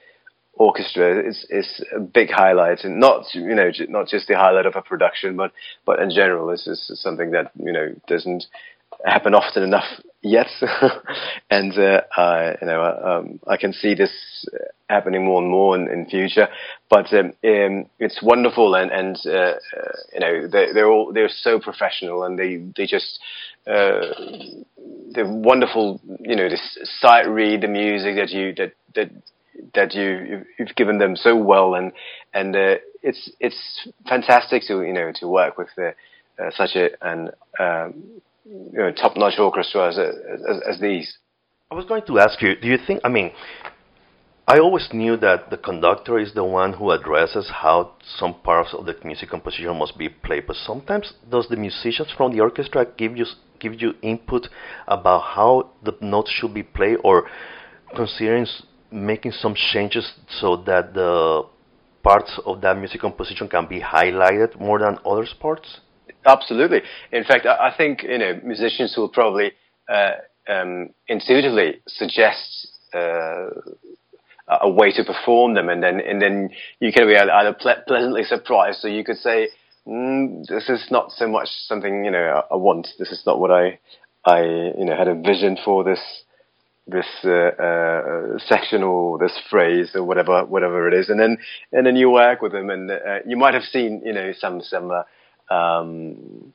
[0.54, 4.76] Orchestra is is a big highlight, and not you know not just the highlight of
[4.76, 5.50] a production, but
[5.86, 8.44] but in general, this is something that you know doesn't
[9.04, 9.84] happen often enough
[10.22, 10.48] yet,
[11.50, 14.12] and uh, uh, you know um, I can see this
[14.88, 16.48] happening more and more in, in future.
[16.88, 19.56] But um, um, it's wonderful, and and uh, uh
[20.12, 23.18] you know they're, they're all they're so professional, and they they just
[23.66, 24.14] uh,
[25.12, 26.00] they're wonderful.
[26.20, 29.10] You know, this sight read the music that you that that
[29.74, 31.92] that you you've given them so well, and
[32.32, 35.94] and uh, it's it's fantastic to you know to work with the,
[36.54, 41.18] such a an um, you know, top-notch orchestra as, as, as these.
[41.70, 43.32] I was going to ask you, do you think, I mean,
[44.46, 48.84] I always knew that the conductor is the one who addresses how some parts of
[48.86, 53.16] the music composition must be played, but sometimes does the musicians from the orchestra give
[53.16, 53.24] you
[53.60, 54.48] give you input
[54.88, 57.28] about how the notes should be played, or
[57.94, 58.44] considering
[58.90, 61.44] making some changes so that the
[62.02, 65.78] parts of that music composition can be highlighted more than other parts?
[66.26, 66.82] Absolutely.
[67.10, 69.52] In fact, I, think you know musicians will probably
[69.88, 70.12] uh,
[70.48, 73.48] um, intuitively suggest uh,
[74.60, 78.24] a way to perform them, and then and then you can be either ple- pleasantly
[78.24, 79.48] surprised, so you could say,
[79.86, 82.88] mm, "This is not so much something you know I, I want.
[82.98, 83.78] This is not what I
[84.24, 86.00] I you know had a vision for this."
[86.88, 91.38] this uh, uh, section or this phrase or whatever whatever it is and then
[91.70, 94.60] and then you work with them and uh, you might have seen you know some
[94.60, 95.02] some uh,
[95.52, 96.52] um,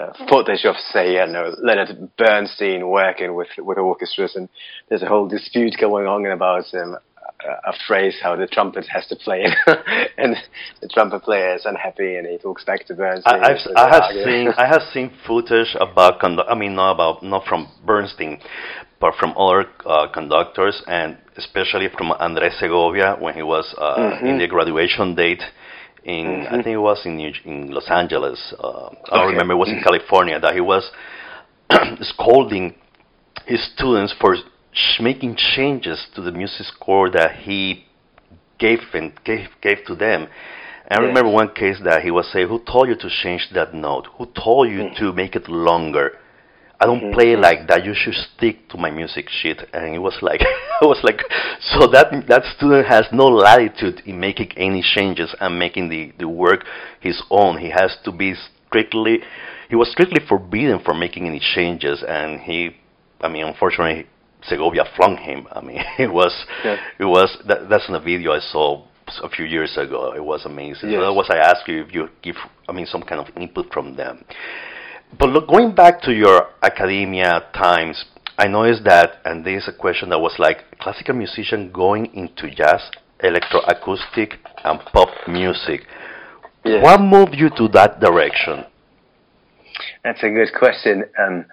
[0.00, 4.48] uh, footage of, say, I know, Leonard Bernstein working with with orchestras, and
[4.88, 6.96] there's a whole dispute going on about um,
[7.44, 9.44] a, a phrase how the trumpet has to play,
[10.18, 10.36] and
[10.80, 13.42] the trumpet player is unhappy, and he talks back to Bernstein.
[13.42, 17.22] I, I've, I have seen I have seen footage about condu- I mean, not about
[17.22, 18.40] not from Bernstein,
[18.98, 24.26] but from other uh, conductors, and especially from Andres Segovia when he was uh, mm-hmm.
[24.26, 25.42] in the graduation date
[26.04, 26.54] in mm-hmm.
[26.54, 28.54] I think it was in New, in Los Angeles.
[28.58, 28.98] Uh, okay.
[29.10, 30.90] I don't remember it was in California that he was
[32.00, 32.74] scolding
[33.46, 34.36] his students for
[34.72, 37.84] sh- making changes to the music score that he
[38.58, 40.28] gave and gave gave to them.
[40.88, 43.72] And I remember one case that he was saying, "Who told you to change that
[43.72, 44.06] note?
[44.18, 45.04] Who told you mm-hmm.
[45.04, 46.18] to make it longer?"
[46.82, 47.14] I don't mm-hmm.
[47.14, 47.84] play like that.
[47.84, 49.58] You should stick to my music sheet.
[49.72, 50.40] And it was like,
[50.82, 51.20] I was like,
[51.60, 56.26] so that that student has no latitude in making any changes and making the the
[56.26, 56.64] work
[56.98, 57.58] his own.
[57.58, 58.34] He has to be
[58.66, 59.20] strictly,
[59.68, 62.02] he was strictly forbidden from making any changes.
[62.06, 62.70] And he,
[63.20, 64.08] I mean, unfortunately,
[64.42, 65.46] Segovia flung him.
[65.52, 66.78] I mean, it was, yeah.
[66.98, 67.38] it was.
[67.46, 68.84] That, that's in a video I saw
[69.22, 70.14] a few years ago.
[70.16, 70.90] It was amazing.
[70.90, 70.98] Yes.
[70.98, 72.36] So that was I asked you if you give,
[72.68, 74.24] I mean, some kind of input from them.
[75.18, 78.04] But look, going back to your academia times,
[78.38, 82.50] I noticed that, and this is a question that was like, classical musician going into
[82.54, 82.90] jazz
[83.22, 85.86] electroacoustic and pop music.
[86.64, 86.82] Yes.
[86.82, 88.64] What moved you to that direction?
[90.02, 91.04] That's a good question.
[91.18, 91.44] Um,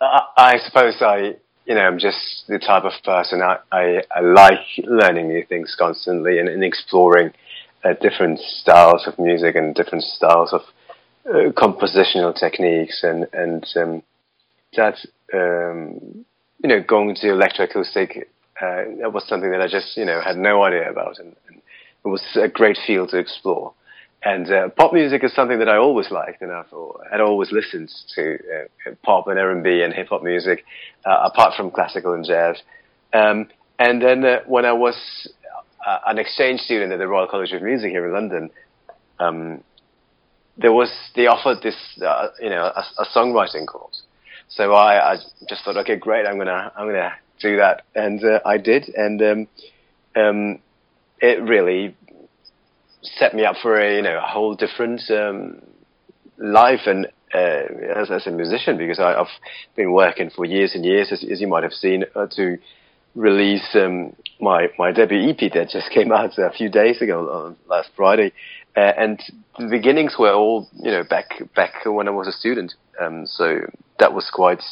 [0.00, 4.20] I, I suppose I, you know, I'm just the type of person I, I, I
[4.20, 7.32] like learning new things constantly and, and exploring
[7.82, 10.60] uh, different styles of music and different styles of
[11.26, 14.02] compositional techniques and and um,
[14.76, 14.96] that
[15.34, 16.24] um,
[16.62, 18.22] you know going to electroacoustic
[18.60, 21.60] uh, that was something that I just you know had no idea about and, and
[22.04, 23.74] it was a great field to explore.
[24.22, 26.72] And uh, pop music is something that I always liked, and I've
[27.10, 30.64] had always listened to uh, pop and R&B and hip hop music,
[31.04, 32.56] uh, apart from classical and jazz.
[33.12, 34.96] Um, and then uh, when I was
[35.86, 38.50] uh, an exchange student at the Royal College of Music here in London,
[39.20, 39.62] um,
[40.58, 44.02] there was they offered this, uh, you know, a, a, songwriting course.
[44.48, 45.16] So I, I,
[45.48, 49.48] just thought, okay, great, I'm gonna I'm gonna do that, and I did, and um,
[50.16, 50.58] um,
[51.20, 51.94] it really
[53.02, 55.62] set me up for a you know a whole different um,
[56.38, 59.26] life and uh, as, as a musician because I, have
[59.74, 62.58] been working for years and years as, as you might have seen uh, to
[63.14, 67.56] release um, my my debut EP that just came out a few days ago on
[67.68, 68.32] last Friday
[68.76, 69.22] uh, and
[69.58, 73.60] the beginnings were all you know back back when I was a student um, so
[73.98, 74.62] that was quite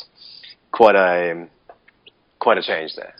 [0.72, 1.48] quite a
[2.38, 3.14] quite a change there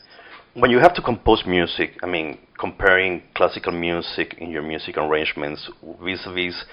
[0.55, 5.69] when you have to compose music, I mean, comparing classical music in your music arrangements
[6.01, 6.63] vis-a-vis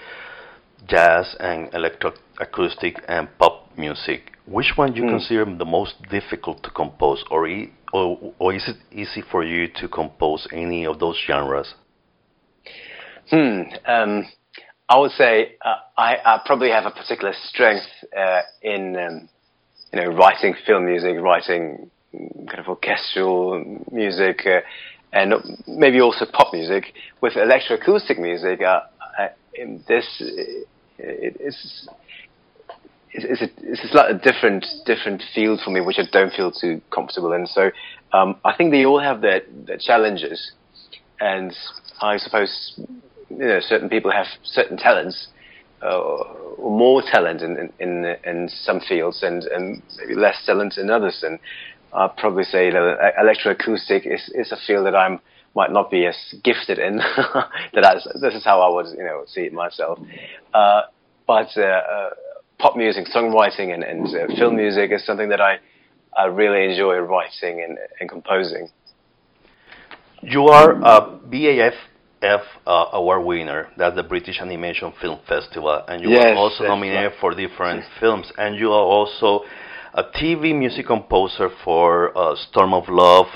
[0.87, 5.11] jazz and electroacoustic and pop music, which one do you mm.
[5.11, 9.69] consider the most difficult to compose, or, e- or, or is it easy for you
[9.69, 11.75] to compose any of those genres?
[13.31, 13.63] Hmm.
[13.87, 14.27] Um,
[14.89, 19.29] I would say uh, I, I, probably have a particular strength uh, in um,
[19.93, 24.61] you know writing film music, writing kind of orchestral music, uh,
[25.13, 25.35] and
[25.67, 26.93] maybe also pop music.
[27.21, 28.81] With electroacoustic music, uh,
[29.19, 29.31] I,
[29.89, 31.89] this it, it's
[33.15, 36.81] it's a, it's a slightly different different field for me, which I don't feel too
[36.91, 37.47] comfortable in.
[37.47, 37.71] So
[38.13, 40.53] um, I think they all have their, their challenges,
[41.21, 41.55] and
[42.01, 42.79] I suppose
[43.39, 45.29] you know certain people have certain talents,
[45.83, 50.91] uh, or more talent in in, in, some fields, and, and maybe less talent in
[50.91, 51.23] others.
[51.23, 51.39] And
[51.93, 55.21] I'd probably say that electroacoustic is, is a field that I'm
[55.55, 56.97] might not be as gifted in.
[57.75, 59.99] that this is how I would you know see it myself.
[60.55, 60.83] Uh,
[61.27, 62.11] but uh, uh,
[62.59, 65.59] pop music, songwriting, and, and uh, film music is something that I
[66.17, 68.69] I really enjoy writing and, and composing.
[70.23, 71.19] You are a
[72.23, 73.69] BAFF uh, award winner.
[73.77, 77.21] That's the British Animation Film Festival, and you yes, were also nominated right.
[77.21, 78.33] for different films.
[78.39, 79.41] And you are also
[79.95, 83.27] a TV music composer for uh, Storm of Love.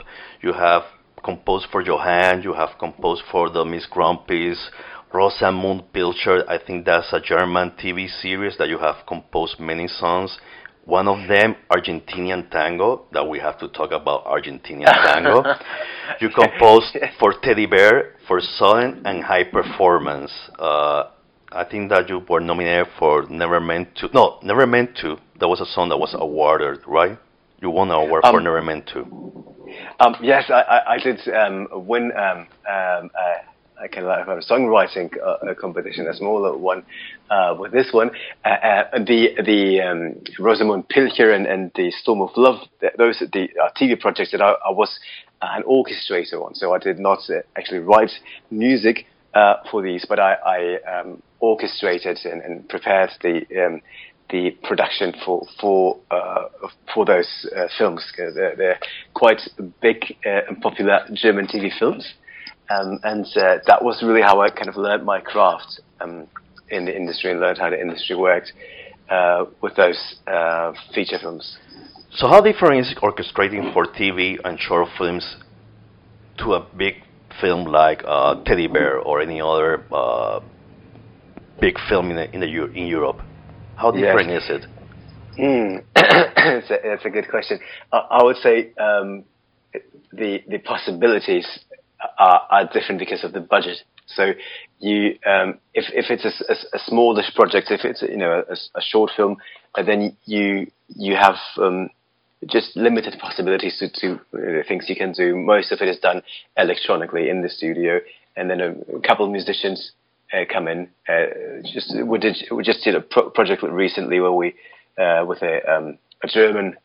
[0.40, 0.82] You have
[1.24, 2.42] composed for Johan.
[2.42, 4.70] You have composed for the Miss Grumpies.
[5.12, 6.44] Rosamunde Pilcher.
[6.48, 10.38] I think that's a German TV series that you have composed many songs.
[10.86, 15.42] One of them, Argentinian Tango, that we have to talk about Argentinian Tango.
[16.20, 20.30] you composed for Teddy Bear, for Sudden and High Performance.
[20.56, 21.10] Uh,
[21.50, 24.08] I think that you were nominated for Never Meant to.
[24.14, 25.16] No, Never Meant to.
[25.40, 27.18] That was a song that was awarded, right?
[27.60, 29.00] You won an award um, for Never Meant to.
[29.98, 33.42] Um, yes, I, I, I did um, win um, um, uh,
[33.82, 36.82] a kind of a songwriting uh, competition, a smaller one,
[37.30, 38.10] uh, with this one.
[38.44, 42.60] Uh, uh, the the um, Rosamunde Pilcher and, and the Storm of Love,
[42.98, 44.98] those are the uh, TV projects that I, I was
[45.42, 46.54] an orchestrator on.
[46.54, 47.18] So I did not
[47.56, 48.12] actually write
[48.50, 49.06] music
[49.70, 53.82] for these, but I, I um, orchestrated and, and prepared the um,
[54.30, 56.48] the production for for uh,
[56.92, 58.04] for those uh, films.
[58.16, 58.78] They're, they're,
[59.14, 59.40] quite
[59.80, 62.14] big uh, and popular German TV films,
[62.70, 66.26] um, and uh, that was really how I kind of learned my craft um,
[66.68, 68.52] in the industry and learned how the industry worked
[69.08, 71.58] uh, with those uh, feature films.
[72.12, 75.36] So, how different is orchestrating for TV and short films
[76.38, 76.94] to a big
[77.40, 78.02] film like
[78.44, 79.84] Teddy Bear or any other
[81.60, 83.20] big film in, the, in, the, in Europe?
[83.76, 84.42] How different yes.
[84.44, 84.66] is it?
[85.36, 85.84] Mm.
[85.94, 87.58] that's, a, that's, a, good question.
[87.92, 89.24] I, I would say um,
[90.10, 91.46] the the possibilities
[92.18, 93.78] are, are, different because of the budget.
[94.06, 94.32] So
[94.78, 98.78] you, um, if if it's a, a, a, smallish project, if it's you know a,
[98.78, 99.36] a short film,
[99.74, 101.88] uh, then you you have um,
[102.46, 105.36] just limited possibilities to, to uh, things you can do.
[105.36, 106.22] Most of it is done
[106.56, 107.98] electronically in the studio,
[108.36, 109.92] and then a, couple of musicians
[110.32, 110.88] uh, come in.
[111.08, 111.26] Uh,
[111.72, 114.54] just we did we just did a pro- project recently where we
[114.98, 116.76] uh, with a um, a German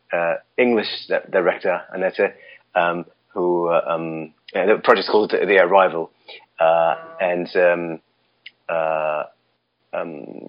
[0.58, 2.36] English director Annette
[2.74, 3.04] um,
[3.34, 6.10] who uh, um, the project's called The Arrival,
[6.58, 8.00] uh, and um,
[8.68, 9.24] uh,
[9.92, 10.48] um,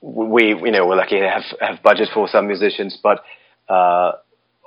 [0.00, 3.24] we you know we're lucky to have have budget for some musicians, but
[3.68, 4.12] uh,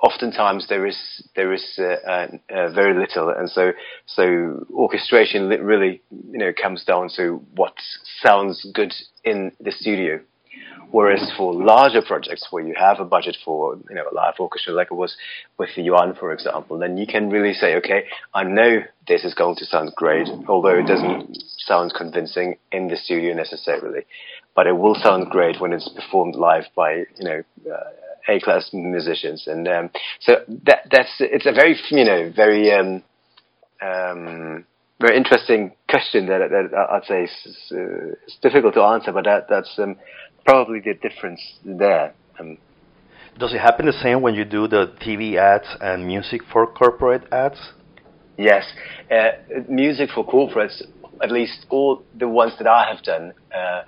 [0.02, 0.96] oftentimes there is
[1.34, 3.72] there is uh, uh, very little, and so
[4.06, 6.02] so orchestration really
[6.32, 7.74] you know comes down to what
[8.22, 8.92] sounds good
[9.24, 10.20] in the studio.
[10.92, 14.72] Whereas for larger projects where you have a budget for you know a live orchestra,
[14.72, 15.16] like it was
[15.58, 18.04] with the Yuan, for example, then you can really say, okay,
[18.34, 22.96] I know this is going to sound great, although it doesn't sound convincing in the
[22.96, 24.02] studio necessarily,
[24.54, 27.42] but it will sound great when it's performed live by you know.
[27.66, 27.90] Uh,
[28.28, 29.88] a-class musicians, and um,
[30.18, 33.00] so that that's it's a very you know very um,
[33.80, 34.64] um,
[35.00, 39.46] very interesting question that, that I'd say is, uh, it's difficult to answer, but that
[39.48, 39.96] that's um,
[40.46, 42.14] probably the difference there.
[42.38, 42.56] Um,
[43.38, 47.24] Does it happen the same when you do the TV ads and music for corporate
[47.32, 47.58] ads?
[48.38, 48.64] Yes,
[49.10, 49.30] uh,
[49.68, 50.82] music for corporates,
[51.22, 53.82] at least all the ones that I have done, uh,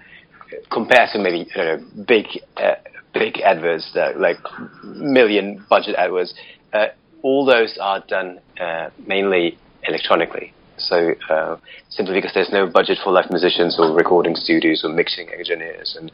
[0.73, 2.75] compared to maybe know, big uh,
[3.13, 4.39] big adverts, that, like
[4.83, 6.35] million budget adverts,
[6.73, 6.87] uh,
[7.23, 10.53] all those are done uh, mainly electronically.
[10.79, 11.57] So uh,
[11.91, 16.11] simply because there's no budget for live musicians or recording studios or mixing engineers, and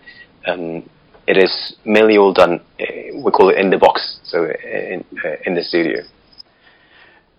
[0.46, 0.88] um,
[1.26, 2.60] it is mainly all done.
[2.80, 2.84] Uh,
[3.24, 6.02] we call it in the box, so in uh, in the studio.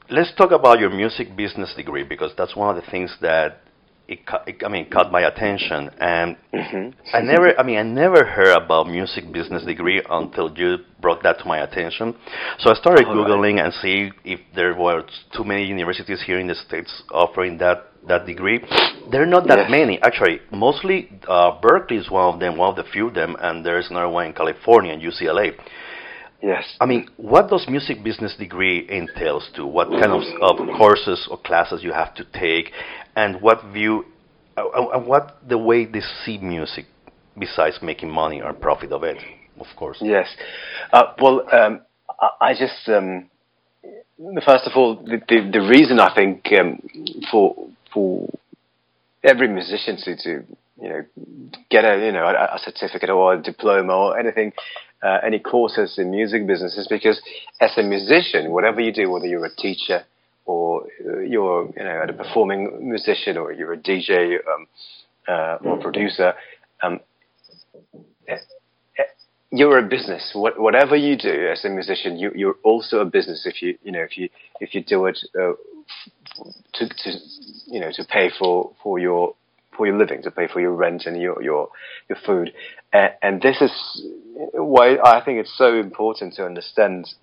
[0.09, 3.61] Let's talk about your music business degree because that's one of the things that
[4.07, 6.89] it, it, I mean, caught my attention, and mm-hmm.
[7.13, 11.39] I never, I mean, I never heard about music business degree until you brought that
[11.39, 12.15] to my attention.
[12.59, 13.65] So I started googling right.
[13.65, 15.03] and see if there were
[15.35, 18.59] too many universities here in the states offering that that degree.
[19.11, 19.71] There are not that yes.
[19.71, 20.39] many, actually.
[20.51, 23.89] Mostly, uh, Berklee is one of them, one of the few of them, and there's
[23.89, 25.53] another one in California, UCLA.
[26.41, 26.63] Yes.
[26.79, 29.65] I mean, what does music business degree entails to?
[29.65, 32.71] What kind of, of courses or classes you have to take,
[33.15, 34.05] and what view,
[34.57, 36.85] uh, uh, what the way they see music,
[37.37, 39.17] besides making money or profit of it,
[39.59, 39.97] of course.
[40.01, 40.27] Yes.
[40.91, 41.81] Uh, well, um,
[42.19, 43.29] I, I, just um,
[44.45, 46.79] first of all, the, the, the reason I think um,
[47.31, 48.29] for for
[49.23, 50.29] every musician to, to
[50.81, 51.05] you know
[51.71, 54.53] get a you know a, a certificate or a diploma or anything
[55.05, 57.21] uh, any courses in music business is because
[57.61, 60.03] as a musician, whatever you do, whether you're a teacher
[60.45, 64.67] or you're you know a performing musician or you're a DJ um,
[65.27, 66.33] uh, or producer,
[66.81, 66.99] um,
[69.57, 70.31] you're a business.
[70.33, 73.45] What, whatever you do as a musician, you, you're also a business.
[73.45, 74.29] If you you know if you
[74.59, 75.53] if you do it uh,
[76.73, 77.11] to, to
[77.67, 79.35] you know to pay for for your
[79.75, 81.69] for your living, to pay for your rent and your your
[82.09, 82.53] your food.
[82.93, 83.71] Uh, and this is
[84.53, 87.13] why I think it's so important to understand,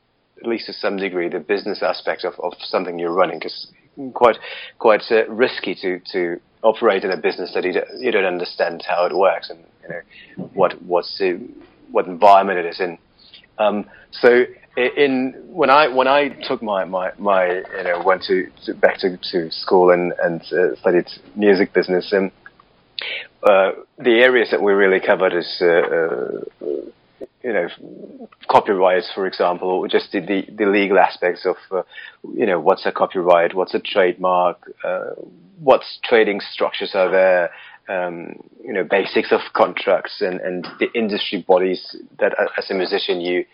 [0.41, 3.69] at least to some degree, the business aspect of, of something you're running, because
[4.15, 4.37] quite
[4.79, 8.85] quite uh, risky to to operate in a business that you don't, you don't understand
[8.89, 11.41] how it works and you know what what's the,
[11.93, 12.99] what environment it is in.
[13.59, 14.45] Um, so
[14.77, 18.99] in when I when I took my my, my you know went to, to back
[19.01, 22.33] to, to school and and uh, studied music business and
[23.43, 26.67] uh, the areas that we really covered is, uh, uh,
[27.43, 27.69] you know,
[28.49, 31.83] copyrights, for example, or just the, the, the legal aspects of, uh,
[32.35, 35.11] you know, what's a copyright, what's a trademark, uh,
[35.59, 37.51] what's trading structures are there,
[37.93, 43.21] um, you know, basics of contracts and, and the industry bodies that, as a musician,
[43.21, 43.45] you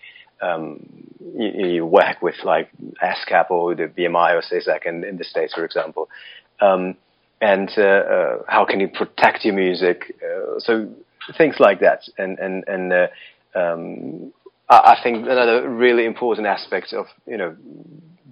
[0.40, 0.86] um,
[1.34, 2.70] you, you, work with, like
[3.02, 6.08] ASCAP or the BMI or SESAC in, in the States, for example.
[6.60, 6.94] Um,
[7.40, 10.14] and uh, uh, how can you protect your music?
[10.22, 10.88] Uh, so
[11.36, 12.92] things like that, and and and
[13.54, 14.32] um,
[14.68, 17.56] I, I think another really important aspect of you know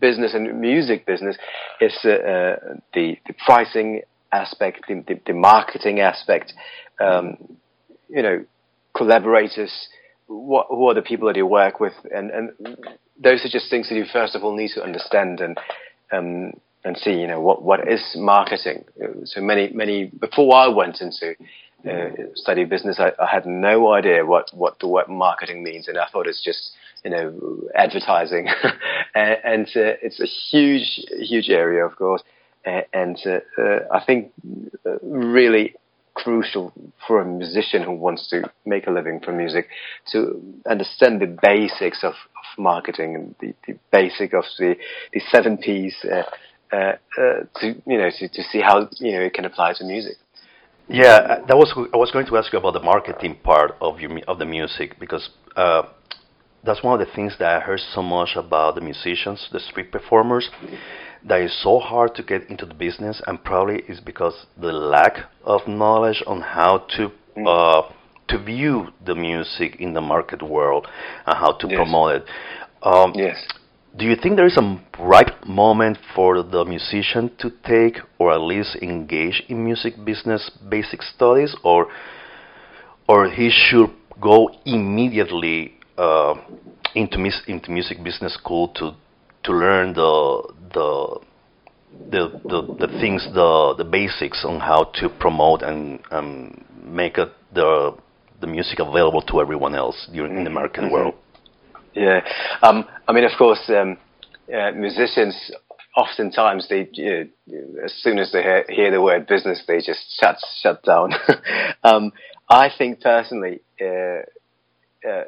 [0.01, 1.37] business and music business
[1.81, 2.57] is uh, uh,
[2.95, 4.03] the the pricing
[4.33, 6.53] aspect, the, the, the marketing aspect.
[7.01, 7.57] Um,
[8.09, 8.45] you know,
[8.97, 9.89] collaborators.
[10.29, 12.51] What, who are the people that you work with, and and
[13.17, 15.57] those are just things that you first of all need to understand and
[16.11, 16.53] um,
[16.87, 18.85] and see, you know, what, what is marketing.
[19.25, 21.35] So many, many, before I went into
[21.85, 25.89] uh, study business, I, I, had no idea what, what the word marketing means.
[25.89, 26.71] And I thought it's just,
[27.05, 28.49] you know, advertising.
[29.17, 32.23] and, and uh, it's a huge, huge area, of course.
[32.93, 34.33] And uh, uh, I think
[34.85, 35.75] uh, really
[36.15, 36.73] crucial
[37.07, 39.69] for a musician who wants to make a living from music
[40.13, 44.75] to understand the basics of, of marketing and the, the basic of the,
[45.13, 46.23] the seven P's, uh,
[46.73, 49.85] uh, uh, to you know to, to see how you know it can apply to
[49.85, 50.17] music.
[50.89, 54.19] Yeah, that was I was going to ask you about the marketing part of your
[54.27, 55.29] of the music because
[56.65, 59.93] that's one of the things that I heard so much about the musicians, the street
[59.93, 60.51] performers,
[61.27, 65.15] that it's so hard to get into the business, and probably is because the lack
[65.45, 67.47] of knowledge on how to Mm.
[67.47, 67.83] uh,
[68.29, 70.89] to view the music in the market world
[71.27, 71.77] and how to Yes.
[71.77, 72.25] promote it.
[72.83, 73.37] Um, Yes.
[73.97, 78.41] do you think there is a right moment for the musician to take or at
[78.41, 81.89] least engage in music business basic studies or
[83.09, 86.35] or he should go immediately uh,
[86.95, 88.93] into into music business school to
[89.45, 90.43] to learn the
[90.73, 91.21] the
[92.11, 97.31] the the, the things the the basics on how to promote and um, make it
[97.53, 97.97] the
[98.41, 100.93] the music available to everyone else during in the American Mhm.
[100.93, 101.15] world.
[101.95, 102.21] Yeah,
[102.63, 103.97] um, I mean, of course, um,
[104.53, 105.35] uh, musicians
[105.97, 110.05] oftentimes they, you know, as soon as they hear, hear the word business, they just
[110.21, 111.15] shut shut down.
[111.83, 112.13] um,
[112.49, 114.23] I think personally, uh,
[115.09, 115.25] uh,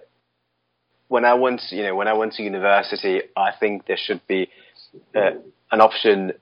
[1.08, 4.50] when I went, you know, when I went to university, I think there should be
[5.14, 5.30] uh,
[5.70, 6.32] an option,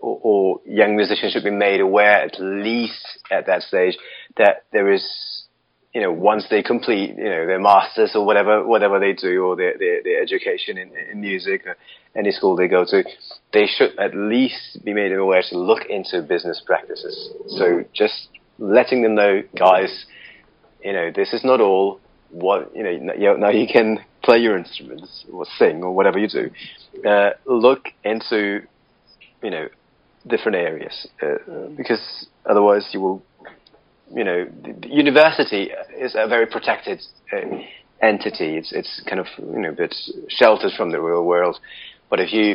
[0.00, 3.96] or, or young musicians should be made aware, at least at that stage,
[4.36, 5.04] that there is
[5.96, 9.56] you know, once they complete, you know, their masters or whatever, whatever they do, or
[9.56, 11.74] their their, their education in, in music, or
[12.14, 13.02] any school they go to,
[13.54, 17.30] they should at least be made aware to look into business practices.
[17.48, 18.28] So just
[18.58, 20.04] letting them know, guys,
[20.84, 21.98] you know, this is not all.
[22.44, 26.28] What you know, you- now you can play your instruments or sing or whatever you
[26.28, 26.50] do.
[27.08, 28.62] Uh, look into,
[29.42, 29.68] you know,
[30.26, 32.02] different areas uh, because
[32.44, 33.22] otherwise you will
[34.14, 37.38] you know, the, the university is a very protected uh,
[38.02, 38.56] entity.
[38.56, 39.94] It's it's kind of you know a bit
[40.28, 41.58] sheltered from the real world.
[42.10, 42.52] But if you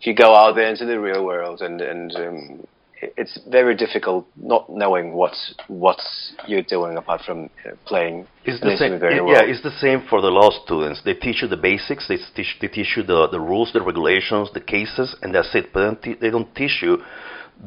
[0.00, 2.66] if you go out there into the real world and and um,
[3.02, 5.34] it's very difficult not knowing what
[5.68, 5.98] what
[6.46, 7.50] you're doing apart from
[7.86, 8.92] playing It's the same.
[9.00, 9.48] Yeah, well.
[9.48, 11.02] it's the same for the law students.
[11.04, 12.08] They teach you the basics.
[12.08, 15.72] They teach, they teach you the, the rules, the regulations, the cases, and that's it.
[15.72, 16.98] But they don't, te- they don't teach you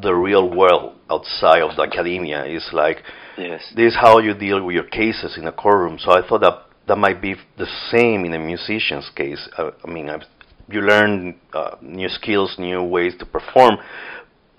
[0.01, 2.45] the real world outside of the academia.
[2.45, 3.03] It's like
[3.37, 3.61] yes.
[3.75, 5.97] this is how you deal with your cases in a courtroom.
[5.99, 9.47] So I thought that that might be the same in a musician's case.
[9.57, 10.23] Uh, I mean, I've,
[10.67, 13.77] you learn uh, new skills, new ways to perform,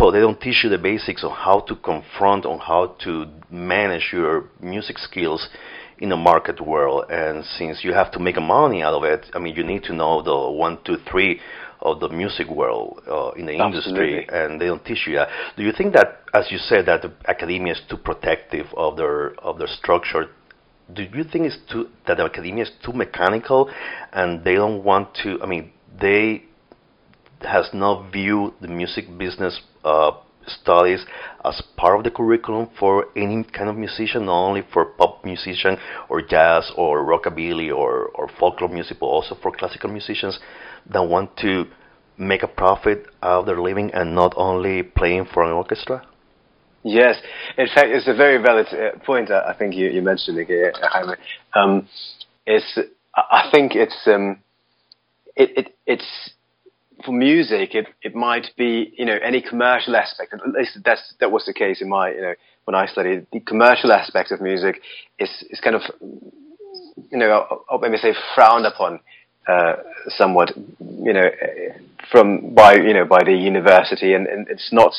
[0.04, 4.10] but they don't teach you the basics of how to confront, on how to manage
[4.12, 5.48] your music skills
[5.96, 7.06] in a market world.
[7.08, 9.82] And since you have to make a money out of it, I mean, you need
[9.84, 11.40] to know the one, two, three
[11.80, 15.28] of the music world uh, in the industry, and they don't teach you that.
[15.56, 19.30] Do you think that, as you said, that the academia is too protective of their
[19.40, 20.26] of their structure?
[20.92, 23.70] Do you think it's too that the academia is too mechanical,
[24.12, 25.38] and they don't want to?
[25.42, 26.44] I mean, they
[27.44, 30.12] has not viewed the music business uh,
[30.46, 31.04] studies
[31.44, 35.76] as part of the curriculum for any kind of musician, not only for pop musician
[36.08, 40.38] or jazz or rockabilly or, or folklore music, but also for classical musicians
[40.90, 41.64] that want to
[42.18, 46.06] make a profit out of their living and not only playing for an orchestra?
[46.82, 47.16] Yes,
[47.56, 49.30] in fact, it's a very valid uh, point.
[49.30, 51.14] I I think you, you mentioned it here, Jaime.
[51.54, 51.88] Um,
[52.46, 52.78] it's,
[53.16, 54.38] I think it's, um,
[55.34, 56.30] it, it, it's
[57.04, 57.74] for music.
[57.74, 60.32] It, it might be, you know, any commercial aspect.
[60.32, 62.34] At least that's that was the case in my, you know,
[62.64, 64.80] when I studied the commercial aspect of music
[65.18, 69.00] is is kind of, you know, I'll, maybe say frowned upon
[69.48, 69.74] uh,
[70.08, 71.28] somewhat, you know,
[72.10, 74.92] from by you know by the university, and, and it's not.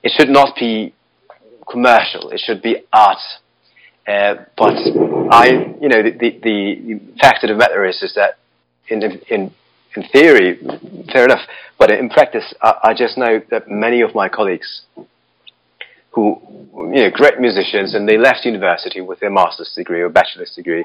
[0.00, 0.94] It should not be
[1.68, 2.30] commercial.
[2.30, 3.18] It should be art.
[4.06, 4.74] Uh, but
[5.30, 8.38] I, you know, the, the, the fact of the matter is, is that
[8.88, 9.50] in, in,
[9.96, 10.58] in theory,
[11.12, 11.46] fair enough,
[11.78, 14.82] but in practice, I, I just know that many of my colleagues
[16.10, 16.40] who,
[16.92, 20.84] you know, great musicians, and they left university with their master's degree or bachelor's degree,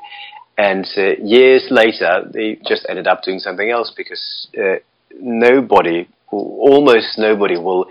[0.58, 4.76] and uh, years later, they just ended up doing something else because uh,
[5.20, 7.88] nobody, almost nobody, will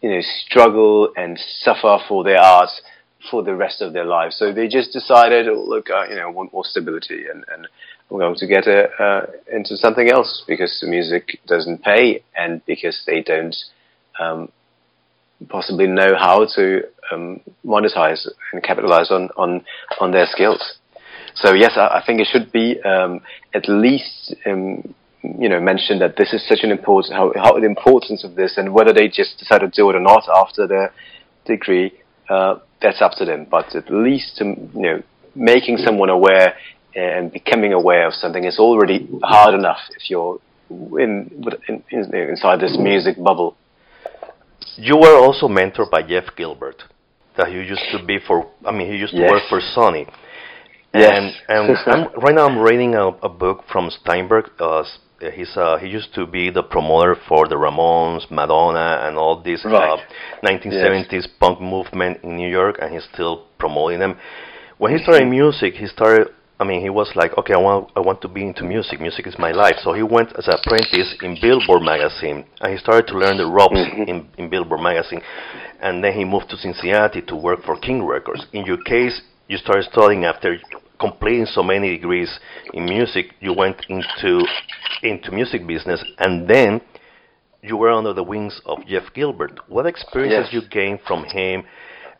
[0.00, 2.70] you know, struggle and suffer for their art
[3.30, 4.36] for the rest of their lives.
[4.38, 7.66] So they just decided, oh, look, uh, you know, I want more stability, and, and
[8.10, 12.64] I'm going to get uh, uh, into something else because the music doesn't pay, and
[12.64, 13.54] because they don't
[14.18, 14.50] um,
[15.48, 16.82] possibly know how to
[17.12, 19.64] um, monetize and capitalize on, on,
[20.00, 20.78] on their skills.
[21.34, 23.20] So yes, I, I think it should be um,
[23.54, 27.66] at least um, you know mentioned that this is such an important how, how the
[27.66, 30.92] importance of this and whether they just decide to do it or not after their
[31.44, 31.92] degree
[32.28, 35.02] uh, that's up to them but at least um, you know
[35.34, 36.54] making someone aware
[36.94, 40.38] and becoming aware of something is already hard enough if you're
[40.70, 41.30] in,
[41.68, 43.56] in, in inside this music bubble
[44.76, 46.84] You were also mentored by Jeff Gilbert,
[47.36, 48.46] that he used to be for.
[48.64, 49.30] I mean, he used to Yes.
[49.30, 50.04] work for Sony,
[50.94, 51.12] Yes.
[51.48, 54.50] And, and I'm, right now I'm reading a, a book from Steinberg.
[54.58, 54.84] Uh,
[55.34, 59.64] he's uh, he used to be the promoter for the Ramones, Madonna, and all this
[59.64, 59.98] right.
[59.98, 61.28] uh, 1970s yes.
[61.40, 64.16] punk movement in New York, and he's still promoting them.
[64.78, 66.28] When he started music, he started.
[66.60, 69.00] I mean, he was like, okay, I want I want to be into music.
[69.00, 69.76] Music is my life.
[69.82, 73.46] So he went as an apprentice in Billboard magazine, and he started to learn the
[73.46, 74.10] ropes mm-hmm.
[74.10, 75.20] in, in Billboard magazine.
[75.80, 78.44] And then he moved to Cincinnati to work for King Records.
[78.52, 80.58] In your case, you started studying after
[80.98, 82.40] completing so many degrees
[82.74, 83.34] in music.
[83.38, 84.44] You went into
[85.04, 86.80] into music business, and then
[87.62, 89.60] you were under the wings of Jeff Gilbert.
[89.68, 90.62] What experiences yes.
[90.62, 91.62] you gained from him,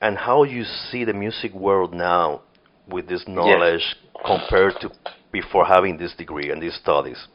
[0.01, 2.43] and how you see the music world now
[2.89, 4.08] with this knowledge yes.
[4.25, 4.91] Compared to
[5.33, 7.29] before having this degree and these studies?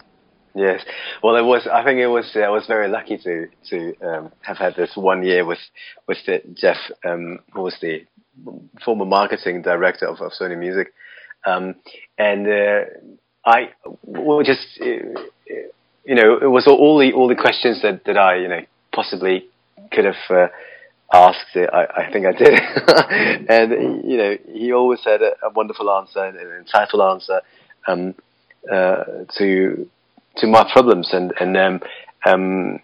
[0.56, 0.82] Yes,
[1.24, 1.68] well, it was.
[1.72, 2.30] I think it was.
[2.36, 5.58] I was very lucky to to um, have had this one year with
[6.08, 6.18] with
[6.54, 8.06] Jeff, um, who was the
[8.86, 10.94] former marketing director of, of Sony Music,
[11.46, 11.76] um,
[12.20, 12.82] and uh,
[13.44, 13.72] I
[14.04, 14.86] well, just uh,
[16.06, 18.62] you know it was all the all the questions that, that I you know
[18.94, 19.48] possibly
[19.92, 20.48] could have uh,
[21.12, 21.56] asked.
[21.56, 22.54] I, I think I did,
[23.50, 27.42] and you know he always had a, a wonderful answer and an insightful answer
[27.88, 28.16] um,
[28.72, 29.90] uh, to
[30.38, 31.80] to my problems, and and um,
[32.26, 32.80] um,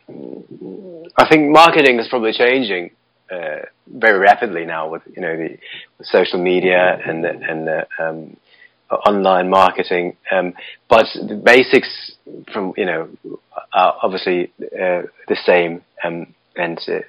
[1.18, 2.92] I think marketing is probably changing
[3.32, 5.58] uh, very rapidly now with you know the
[6.04, 8.38] social media and and the, um,
[9.06, 10.16] online marketing.
[10.32, 10.54] Um,
[10.90, 12.12] but the basics
[12.52, 13.10] from you know
[13.74, 17.00] are obviously uh, the same, um, and uh,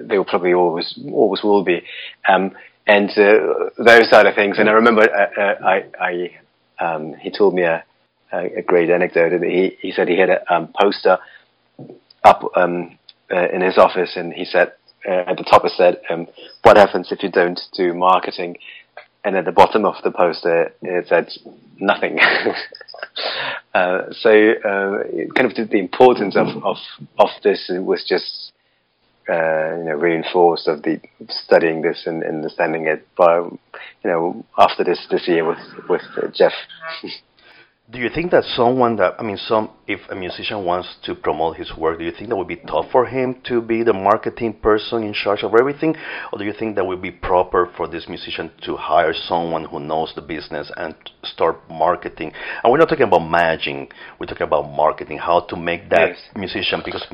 [0.00, 1.82] they will probably always always will be.
[2.28, 2.52] Um,
[2.86, 4.58] and uh, those side of things.
[4.58, 7.84] And I remember uh, uh, I, I um, he told me a,
[8.32, 9.42] a, great anecdote.
[9.42, 11.18] He he said he had a um, poster
[12.22, 12.98] up um,
[13.30, 14.72] in his office, and he said
[15.06, 16.26] uh, at the top it said, um,
[16.62, 18.56] "What happens if you don't do marketing?"
[19.24, 21.28] And at the bottom of the poster it said
[21.78, 22.18] nothing.
[23.74, 25.02] uh, so, uh,
[25.34, 26.76] kind of the importance of, of
[27.18, 28.52] of this was just
[29.28, 33.58] uh, you know reinforced of the studying this and, and understanding it by you
[34.04, 35.58] know after this this year with
[35.88, 36.02] with
[36.34, 36.52] Jeff.
[37.90, 41.58] Do you think that someone that I mean, some if a musician wants to promote
[41.58, 44.54] his work, do you think that would be tough for him to be the marketing
[44.54, 45.94] person in charge of everything,
[46.32, 49.80] or do you think that would be proper for this musician to hire someone who
[49.80, 50.94] knows the business and
[51.24, 52.32] start marketing?
[52.62, 56.18] And we're not talking about managing; we're talking about marketing, how to make that yes.
[56.34, 57.04] musician because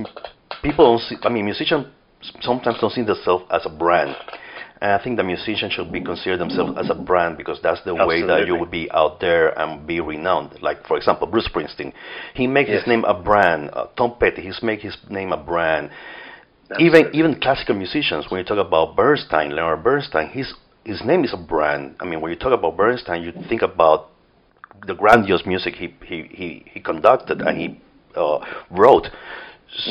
[0.63, 1.17] people don't see.
[1.25, 1.87] I mean, musicians
[2.41, 4.15] sometimes don't see themselves as a brand
[4.81, 7.93] and I think the musician should be considered themselves as a brand because that's the
[7.93, 8.23] Absolutely.
[8.23, 10.63] way that you would be out there and be renowned.
[10.63, 11.93] Like for example, Bruce Springsteen,
[12.35, 12.81] he makes yes.
[12.81, 13.71] his name a brand.
[13.73, 15.91] Uh, Tom Petty, he's make his name a brand.
[16.71, 17.01] Absolutely.
[17.01, 20.55] Even even classical musicians, when you talk about Bernstein, Leonard Bernstein, his
[20.85, 21.97] his name is a brand.
[22.01, 24.13] I mean, when you talk about Bernstein, you think about
[24.87, 27.81] the grandiose music he he he, he conducted and he
[28.17, 28.39] uh,
[28.71, 29.09] wrote.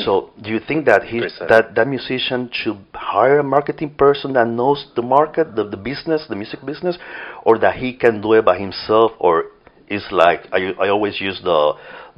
[0.04, 4.46] So, do you think that he that that musician should hire a marketing person that
[4.46, 6.98] knows the market, the, the business, the music business,
[7.44, 9.46] or that he can do it by himself, or
[9.88, 11.72] is like I I always use the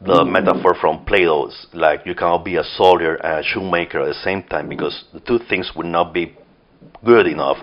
[0.05, 0.33] the mm-hmm.
[0.33, 4.43] metaphor from Plato's, like you cannot be a soldier and a shoemaker at the same
[4.43, 6.37] time because the two things would not be
[7.05, 7.59] good enough.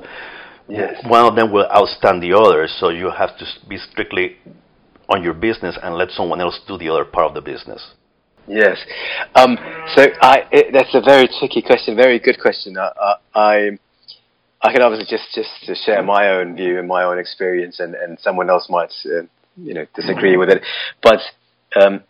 [0.69, 1.03] Yes.
[1.05, 4.37] One of them will outstand the other, so you have to be strictly
[5.09, 7.93] on your business and let someone else do the other part of the business.
[8.49, 8.77] Yes.
[9.35, 9.57] Um,
[9.95, 12.77] so I, it, that's a very tricky question, very good question.
[12.77, 13.69] I, I,
[14.61, 17.95] I can obviously just, just to share my own view and my own experience, and,
[17.95, 19.21] and someone else might, uh,
[19.55, 20.63] you know, disagree with it.
[21.03, 21.19] But
[21.79, 22.01] um,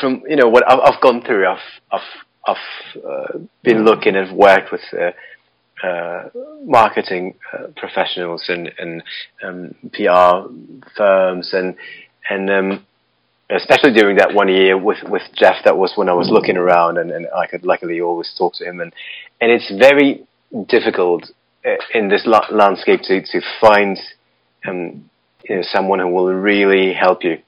[0.00, 1.58] from you know what I've, I've gone through, I've
[1.92, 2.00] I've,
[2.48, 4.82] I've uh, been looking and worked with.
[4.92, 5.12] Uh,
[5.86, 6.30] uh,
[6.64, 9.02] marketing uh, professionals and, and
[9.44, 10.48] um, PR
[10.96, 11.76] firms and
[12.30, 12.86] and um,
[13.50, 16.98] especially during that one year with with Jeff, that was when I was looking around,
[16.98, 18.92] and, and I could luckily always talk to him, and
[19.40, 20.26] and it's very
[20.68, 21.30] difficult
[21.64, 23.98] uh, in this la- landscape to to find
[24.66, 25.08] um,
[25.48, 27.38] you know, someone who will really help you,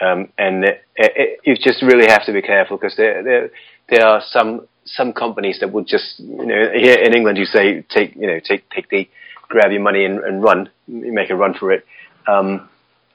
[0.00, 3.50] um, and it, it, you just really have to be careful because there there
[3.88, 7.82] there are some some companies that would just you know here in England you say
[7.90, 9.08] take you know take take the
[9.48, 11.84] grab your money and, and run, you make a run for it.
[12.26, 12.68] Um,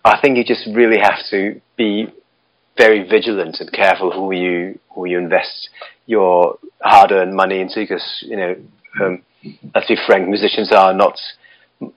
[0.03, 2.07] I think you just really have to be
[2.77, 5.69] very vigilant and careful who you who you invest
[6.05, 8.55] your hard-earned money into because you know
[9.01, 9.21] um,
[9.75, 11.17] let's be frank musicians are not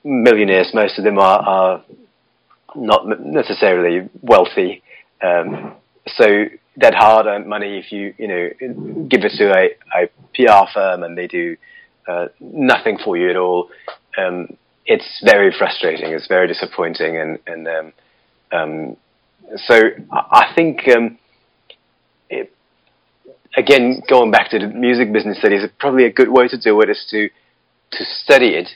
[0.02, 0.70] millionaires.
[0.74, 1.84] Most of them are, are
[2.74, 4.82] not necessarily wealthy.
[5.22, 5.74] Um,
[6.06, 6.46] so
[6.76, 11.16] that hard-earned money if you you know give it to a, a PR firm and
[11.16, 11.56] they do
[12.08, 13.70] uh, nothing for you at all
[14.18, 16.12] um, it's very frustrating.
[16.12, 17.92] It's very disappointing, and and um,
[18.54, 18.96] Um,
[19.56, 19.74] so
[20.10, 21.18] I think um,
[22.30, 22.52] it,
[23.56, 26.88] again, going back to the music business studies, probably a good way to do it
[26.90, 27.28] is to
[27.92, 28.68] to study it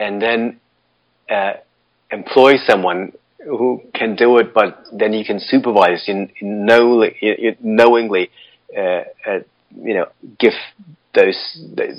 [0.00, 0.60] and then
[1.30, 1.54] uh,
[2.10, 3.12] employ someone
[3.44, 8.30] who can do it, but then you can supervise, you, know, you, knowingly,
[8.76, 9.40] uh, uh,
[9.82, 10.06] you know,
[10.38, 10.52] give
[11.14, 11.38] those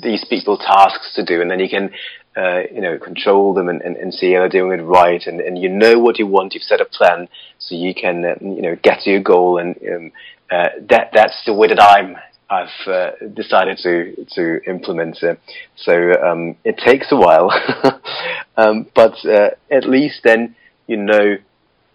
[0.02, 1.90] these people tasks to do, and then you can,
[2.36, 5.40] uh, you know, control them and, and, and, see how they're doing it right, and,
[5.40, 6.54] and you know what you want.
[6.54, 7.28] You've set a plan,
[7.58, 10.12] so you can, uh, you know, get to your goal, and um,
[10.50, 12.16] uh, that that's the way that I'm
[12.48, 15.22] I've uh, decided to to implement.
[15.22, 15.40] it.
[15.76, 17.50] so um, it takes a while,
[18.56, 20.56] um, but uh, at least then
[20.86, 21.36] you know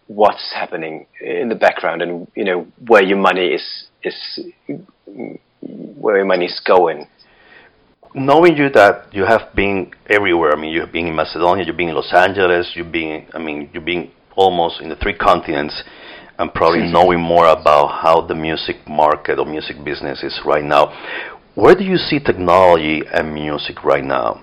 [0.08, 4.40] what's happening in the background and you know where your money is is
[5.62, 7.08] where your money is going.
[8.16, 11.90] Knowing you that you have been everywhere, I mean, you've been in Macedonia, you've been
[11.90, 15.84] in Los Angeles, you've been, I mean, you've been almost in the three continents
[16.40, 20.96] and probably knowing more about how the music market or music business is right now.
[21.56, 24.42] Where do you see technology and music right now,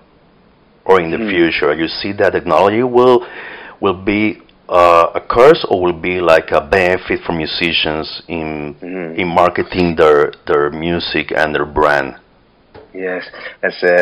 [0.85, 1.31] or in the mm.
[1.31, 1.73] future?
[1.75, 3.27] You see that technology will
[3.81, 9.19] will be uh, a curse, or will be like a benefit for musicians in mm.
[9.19, 12.17] in marketing their their music and their brand?
[12.95, 13.25] Yes,
[13.63, 13.97] that's a,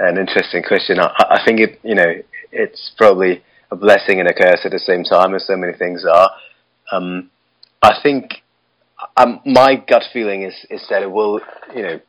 [0.00, 0.98] a an interesting question.
[0.98, 2.12] I, I think it you know
[2.52, 6.04] it's probably a blessing and a curse at the same time, as so many things
[6.04, 6.30] are.
[6.92, 7.30] Um,
[7.82, 8.42] I think
[9.16, 11.40] um, my gut feeling is is that it will,
[11.74, 12.00] you know,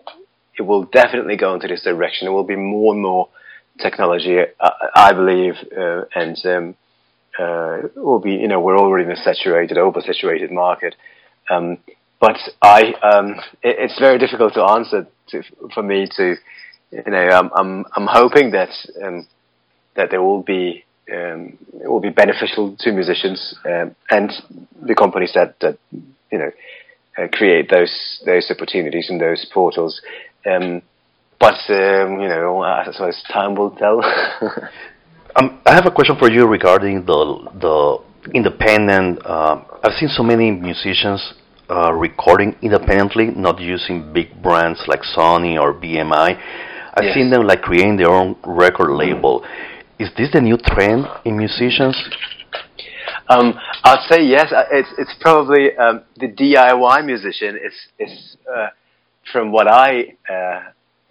[0.58, 2.28] it will definitely go into this direction.
[2.28, 3.30] It will be more and more
[3.82, 6.76] technology, I, I believe, uh, and um,
[7.38, 10.96] uh, will be, you know, we're already in a saturated, oversaturated market.
[11.50, 11.78] Um,
[12.20, 16.36] but I, um, it, it's very difficult to answer to, for me to,
[16.92, 18.70] you know, I'm I'm, I'm hoping that
[19.04, 19.28] um,
[19.96, 24.32] that there will be um, it will be beneficial to musicians um, and
[24.82, 25.78] the companies that that
[26.32, 26.52] you know
[27.18, 30.02] uh, create those those opportunities and those portals.
[30.46, 30.82] Um,
[31.40, 34.04] but um, you know, I suppose time will tell.
[35.36, 39.26] um, I have a question for you regarding the the independent.
[39.26, 41.34] Uh, I've seen so many musicians
[41.70, 46.40] uh, recording independently, not using big brands like Sony or BMI.
[46.98, 47.14] I've yes.
[47.14, 49.42] seen them like creating their own record label.
[49.42, 51.96] Mm is this the new trend in musicians?
[53.30, 53.54] Um,
[53.84, 54.52] I'd say yes.
[54.52, 58.68] Uh, it's it's probably um, the DIY musician is is uh,
[59.32, 60.62] from what I uh,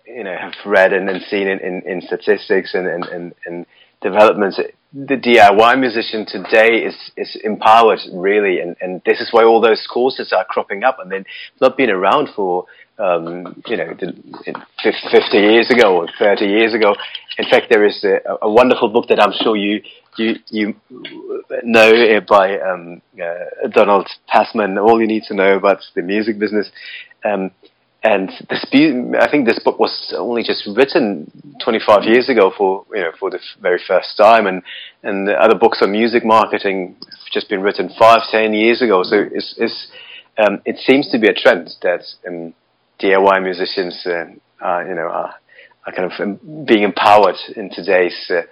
[0.06, 3.66] you know have read and, and seen in, in, in statistics and, and, and, and
[4.00, 4.60] developments.
[4.96, 9.84] The DIY musician today is is empowered really, and, and this is why all those
[9.92, 11.26] courses are cropping up, and they've
[11.60, 12.66] not been around for
[12.98, 16.94] um, you know, 50 years ago or 30 years ago.
[17.38, 19.82] In fact, there is a, a wonderful book that I'm sure you
[20.16, 20.74] you you
[21.64, 24.78] know by um, uh, Donald Passman.
[24.78, 26.70] All you need to know about the music business.
[27.24, 27.50] Um,
[28.04, 28.66] and this,
[29.18, 31.30] I think this book was only just written
[31.64, 34.62] 25 years ago for you know for the very first time, and
[35.02, 39.02] and the other books on music marketing have just been written five, ten years ago.
[39.04, 39.88] So it's, it's
[40.36, 42.52] um, it seems to be a trend that um,
[43.00, 44.26] DIY musicians, uh,
[44.60, 45.34] are, you know, are,
[45.86, 48.42] are kind of um, being empowered in today's uh,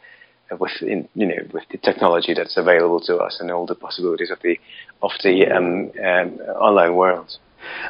[0.59, 4.31] with in, you know with the technology that's available to us and all the possibilities
[4.31, 4.59] of the
[5.03, 7.37] of the um, um, online world.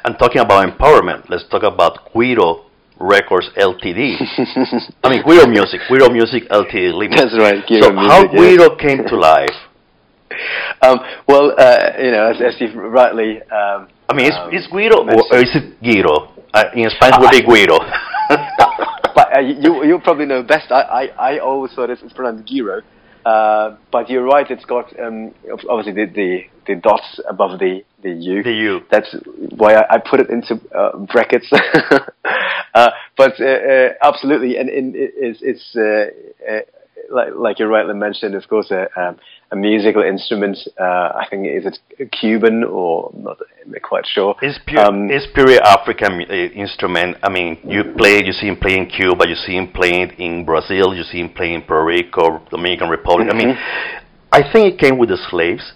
[0.05, 2.65] And talking about empowerment, let's talk about Guiro
[2.99, 3.99] Records Ltd.
[5.05, 6.93] I mean Guiro Music, Guiro Music Ltd.
[6.95, 7.19] Limited.
[7.19, 7.65] That's right.
[7.67, 8.81] Guiro so Music, how Guiro yes.
[8.81, 9.59] came to life?
[10.83, 10.99] Um,
[11.29, 13.43] well, uh, you know, as, as you've rightly.
[13.43, 16.33] Um, I mean, is, um, is Guiro or, or is it Giro?
[16.55, 17.79] Uh, in Spanish would be Guiro.
[19.15, 20.71] but uh, you you probably know best.
[20.71, 22.83] I, I, I always thought it's, it's pronounced Giro.
[23.25, 24.51] Uh, but you're right.
[24.51, 25.35] It's got um,
[25.69, 28.43] obviously the, the, the dots above the the U.
[28.43, 28.81] The U.
[28.91, 29.15] That's
[29.57, 31.51] why I, I put it into uh, brackets.
[32.75, 35.77] uh, but uh, uh, absolutely, and, and it, it's, it's
[37.11, 39.19] like, like you rightly mentioned, of course, a, um,
[39.51, 40.59] a musical instrument.
[40.81, 44.35] Uh, I think is it Cuban or not I'm quite sure.
[44.43, 47.19] It's pure, um, it's pure African uh, instrument.
[47.23, 50.95] I mean, you play, you see him playing Cuba, you see him playing in Brazil,
[50.95, 53.29] you see him playing in Puerto Rico, Dominican Republic.
[53.29, 53.37] Mm-hmm.
[53.37, 54.05] I mean, mm-hmm.
[54.33, 55.73] I think it came with the slaves,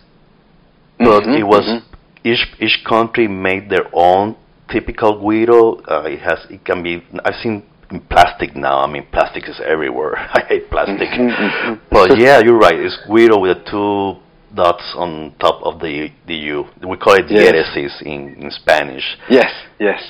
[0.99, 1.96] but mm-hmm, it was mm-hmm.
[2.25, 4.37] Each each country made their own
[4.71, 5.81] typical guiro.
[5.89, 7.03] Uh, it has it can be.
[7.25, 8.81] I've seen in plastic now.
[8.81, 10.17] I mean, plastic is everywhere.
[10.19, 11.09] I hate plastic.
[11.09, 11.85] Mm-hmm, mm-hmm.
[11.91, 12.79] but yeah, you're right.
[12.79, 14.23] It's guiro with the two
[14.55, 16.65] dots on top of the the U.
[16.87, 17.77] We call it yes.
[18.03, 19.05] in, in Spanish.
[19.29, 20.03] Yes, yes.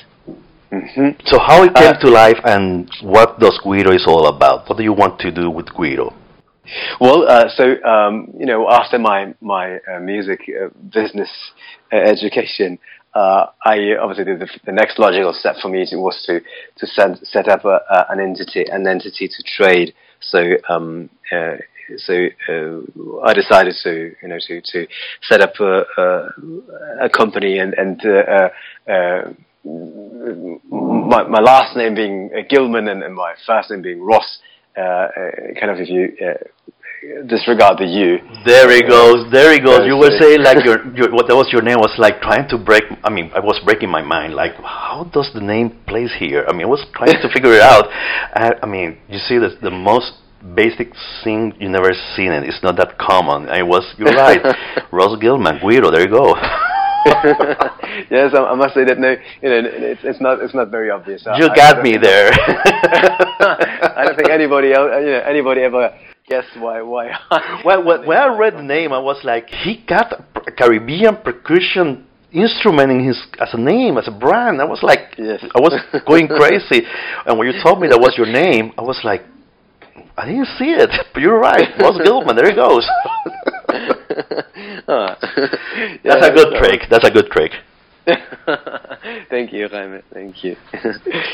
[0.73, 1.21] Mm-hmm.
[1.27, 4.69] So how it came uh, to life and what does Guiro is all about?
[4.69, 6.13] What do you want to do with Guiro?
[7.01, 11.31] Well, uh, so um, you know, after my my uh, music uh, business
[11.93, 12.79] uh, education,
[13.15, 17.49] uh, I obviously the, the, next logical step for me was to to set set
[17.49, 19.95] up a, an entity an entity to trade.
[20.21, 21.57] So um, uh,
[21.99, 22.13] so
[23.25, 24.87] I decided to you know to to
[25.23, 26.29] set up a a,
[27.07, 28.01] a company and and
[29.65, 34.39] my my last name being Gilman and, and my first name being Ross.
[34.77, 35.09] Uh,
[35.59, 36.35] kind of if you uh,
[37.27, 38.19] disregard the you.
[38.45, 39.31] There he goes.
[39.33, 39.87] There he goes.
[39.87, 42.59] You were saying like your, your what that was your name was like trying to
[42.59, 42.85] break.
[43.05, 44.35] I mean, I was breaking my mind.
[44.35, 46.45] Like, how does the name place here?
[46.49, 47.87] I mean, I was trying to figure it out.
[47.89, 50.13] I, I mean, you see, the the most
[50.55, 50.93] basic
[51.25, 52.45] thing you never seen it.
[52.45, 53.49] It's not that common.
[53.49, 53.85] I was.
[53.99, 54.41] You're right.
[54.93, 55.91] Ross Gilman, Guiro.
[55.91, 56.35] There you go.
[58.11, 59.11] yes, I, I, must say that no,
[59.43, 61.25] you know, it's, it's not it's not very obvious.
[61.25, 62.31] You I, got I me there.
[63.97, 65.97] I don't think anybody else, you know, anybody ever
[66.29, 67.11] guessed why why.
[67.65, 72.91] well, when I read the name, I was like, he got a Caribbean percussion instrument
[72.91, 74.61] in his as a name as a brand.
[74.61, 75.45] I was like, yes.
[75.55, 75.73] I was
[76.07, 76.87] going crazy,
[77.25, 79.23] and when you told me that was your name, I was like,
[80.17, 82.37] I didn't see it, but you're right, Ross Gilman.
[82.37, 82.89] There he goes.
[86.05, 86.81] That's a good trick.
[86.91, 87.53] That's a good trick.
[89.31, 90.01] Thank you, Jaime.
[90.13, 90.57] Thank you.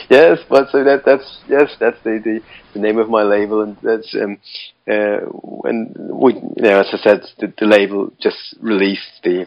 [0.09, 2.41] yes, but so that that's yes, that's the, the,
[2.73, 4.39] the name of my label, and that's um,
[4.91, 9.43] uh, when we, you know, as I said, the, the label just released the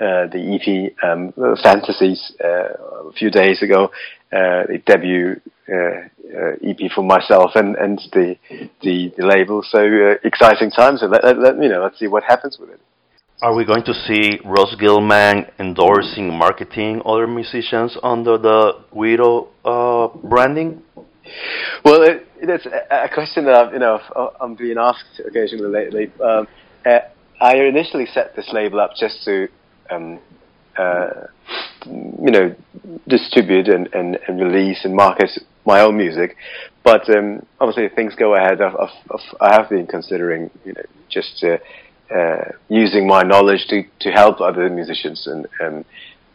[0.00, 3.86] uh, the EP um, Fantasies uh, a few days ago,
[4.30, 8.36] uh, the debut EP for myself and, and the,
[8.82, 9.62] the, the label.
[9.62, 11.00] So uh, exciting times.
[11.00, 12.80] So let, let, let, you know, let's see what happens with it.
[13.40, 20.08] Are we going to see Ross Gilman endorsing, marketing other musicians under the Guiro uh,
[20.26, 20.82] branding?
[21.84, 24.00] Well, it, it's a question that I've, you know
[24.40, 26.12] I'm being asked occasionally lately.
[26.20, 26.48] Um,
[26.84, 26.98] uh,
[27.40, 29.46] I initially set this label up just to
[29.90, 30.18] um,
[30.76, 31.26] uh,
[31.86, 32.54] you know,
[33.06, 35.30] distribute and, and, and, release and market
[35.68, 36.36] my own music.
[36.82, 41.44] But um, obviously, things go ahead, I've, I've, i have been considering, you know, just
[41.44, 41.58] uh,
[42.12, 45.28] uh, using my knowledge to, to help other musicians.
[45.28, 45.84] And,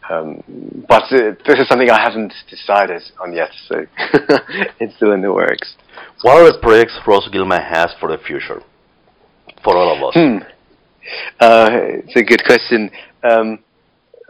[0.08, 0.42] um,
[0.88, 3.84] but uh, this is something I haven't decided on yet, so
[4.80, 5.74] it's still in the works.
[6.22, 8.62] What are the projects Ross Gilman has for the future,
[9.64, 10.14] for all of us?
[10.14, 10.38] Hmm.
[11.40, 11.68] Uh,
[12.00, 12.90] it's a good question.
[13.28, 13.58] Um,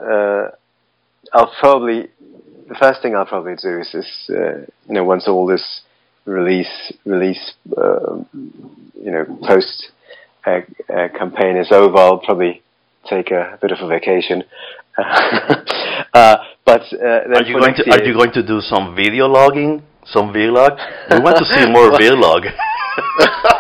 [0.01, 0.49] uh,
[1.33, 2.09] I'll probably
[2.69, 5.83] the first thing I'll probably do is, is uh, you know once all this
[6.25, 9.91] release release uh, you know post
[10.47, 10.61] uh,
[10.93, 12.63] uh, campaign is over, I'll probably
[13.09, 14.45] take a, bit of a vacation.
[16.13, 20.33] Uh, but are you going to are you going to do some video logging, some
[20.33, 20.79] vlog?
[21.11, 22.47] We want to see more vlog.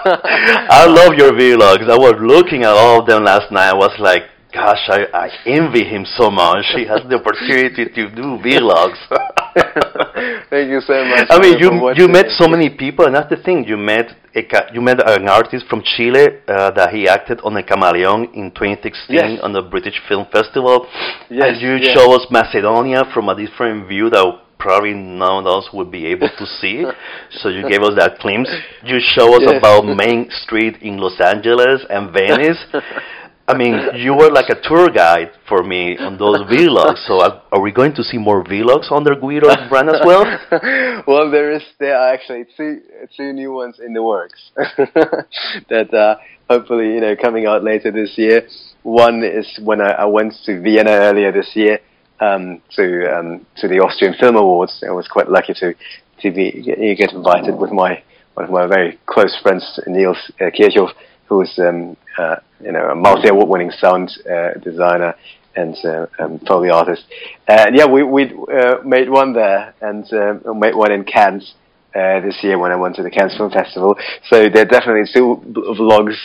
[0.06, 1.90] I love your vlogs.
[1.90, 3.70] I was looking at all of them last night.
[3.70, 4.22] I was like,
[4.54, 6.64] Gosh, I, I envy him so much.
[6.76, 9.02] He has the opportunity to do vlogs.
[10.48, 11.26] Thank you so much.
[11.28, 13.64] I mean, you you met so many people, and that's the thing.
[13.64, 14.42] You met a,
[14.72, 19.14] you met an artist from Chile uh, that he acted on a Camaleon in 2016
[19.14, 19.40] yes.
[19.42, 20.86] on the British Film Festival.
[21.28, 21.98] Yes, and you yes.
[21.98, 26.28] show us Macedonia from a different view that probably none of us would be able
[26.28, 26.84] to see.
[27.42, 28.50] so you gave us that glimpse.
[28.84, 29.58] You show us yes.
[29.58, 32.58] about Main Street in Los Angeles and Venice.
[33.46, 37.06] I mean, you were like a tour guide for me on those vlogs.
[37.06, 40.24] So, are, are we going to see more vlogs under Guiro's brand as well?
[41.06, 42.80] well, there is there are actually two
[43.16, 46.16] two new ones in the works that uh,
[46.48, 48.48] hopefully you know coming out later this year.
[48.82, 51.80] One is when I, I went to Vienna earlier this year
[52.20, 54.82] um, to um, to the Austrian Film Awards.
[54.88, 55.74] I was quite lucky to
[56.22, 56.62] to be
[56.96, 60.92] get invited with my one of my very close friends, Niels uh, Kirchhoff
[61.26, 65.14] who's um, uh, you know a multi-award-winning sound uh, designer
[65.56, 67.04] and uh, um, Foley artist.
[67.46, 71.54] And yeah, we we uh, made one there and uh, made one in Cannes.
[71.94, 73.94] Uh, this year when I went to the Cannes Film Festival.
[74.28, 76.16] So there are definitely still vlogs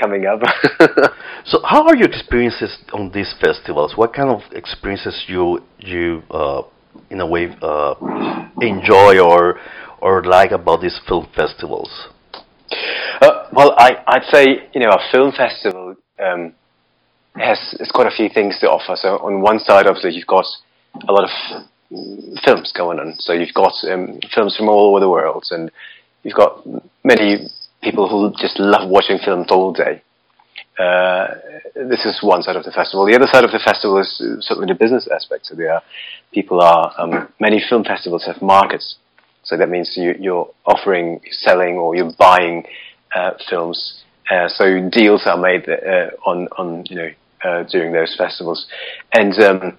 [0.00, 0.40] coming up.
[1.44, 3.94] so how are your experiences on these festivals?
[3.94, 6.22] What kind of experiences you you
[7.10, 7.44] in a way
[8.62, 9.60] enjoy or
[10.00, 11.90] or like about these film festivals?
[13.52, 16.54] Well, I, I'd say you know a film festival um,
[17.36, 18.96] has has quite a few things to offer.
[18.96, 20.46] So on one side, obviously, you've got
[21.06, 21.30] a lot of
[22.44, 23.14] films going on.
[23.18, 25.70] So you've got um, films from all over the world, and
[26.22, 26.64] you've got
[27.04, 27.48] many
[27.82, 30.02] people who just love watching films all day.
[30.78, 31.28] Uh,
[31.74, 33.04] this is one side of the festival.
[33.04, 34.08] The other side of the festival is
[34.40, 35.46] certainly the business aspect.
[35.46, 35.82] So there
[36.32, 38.96] people are um, many film festivals have markets
[39.44, 42.64] so that means you, are offering, selling, or you're buying
[43.48, 47.10] films Uh, so deals are made uh, on on you know
[47.44, 48.66] uh, during those festivals,
[49.12, 49.76] and um,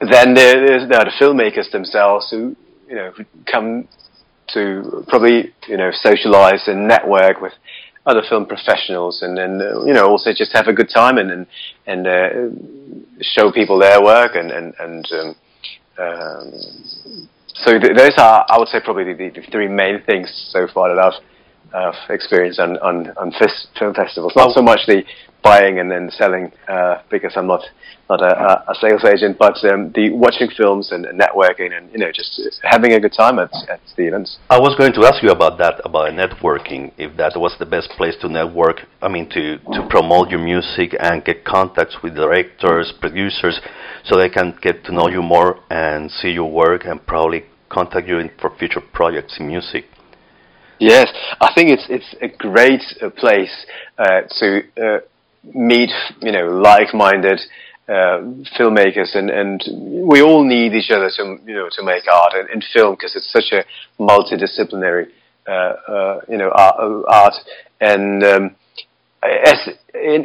[0.00, 2.56] then there, there are the filmmakers themselves who
[2.88, 3.12] you know
[3.50, 3.88] come
[4.48, 7.52] to probably you know socialize and network with
[8.04, 11.30] other film professionals, and then uh, you know also just have a good time and
[11.30, 11.46] and,
[11.86, 12.28] and uh,
[13.22, 15.06] show people their work and and and.
[15.12, 15.36] Um,
[15.98, 16.52] um,
[17.54, 20.94] so th- those are, I would say, probably the, the, three main things so far
[20.94, 21.18] that I've
[21.72, 24.32] uh, experienced on on, on fis- film festivals.
[24.36, 25.02] Not so much the
[25.46, 27.62] buying and then selling uh, because I'm not
[28.08, 31.98] not a, a sales agent, but um, the watching films and, and, networking and you
[31.98, 34.38] know just having a good time at, at the events.
[34.50, 36.92] I was going to ask you about that about networking.
[36.98, 40.96] If that was the best place to network, I mean to to promote your music
[40.98, 43.60] and get contacts with directors, producers,
[44.04, 48.06] so they can get to know you more and see your work and probably contact
[48.08, 49.84] you in, for future projects in music.
[50.78, 51.08] Yes,
[51.40, 53.66] I think it's it's a great uh, place
[53.98, 54.98] uh, to uh,
[55.54, 57.40] meet, you know, like-minded
[57.88, 58.20] uh,
[58.58, 59.62] filmmakers, and and
[60.06, 63.16] we all need each other to you know to make art and, and film because
[63.16, 63.64] it's such a
[64.02, 65.06] multidisciplinary
[65.48, 67.34] uh, uh, you know art, art.
[67.80, 68.56] and um,
[69.22, 70.24] as in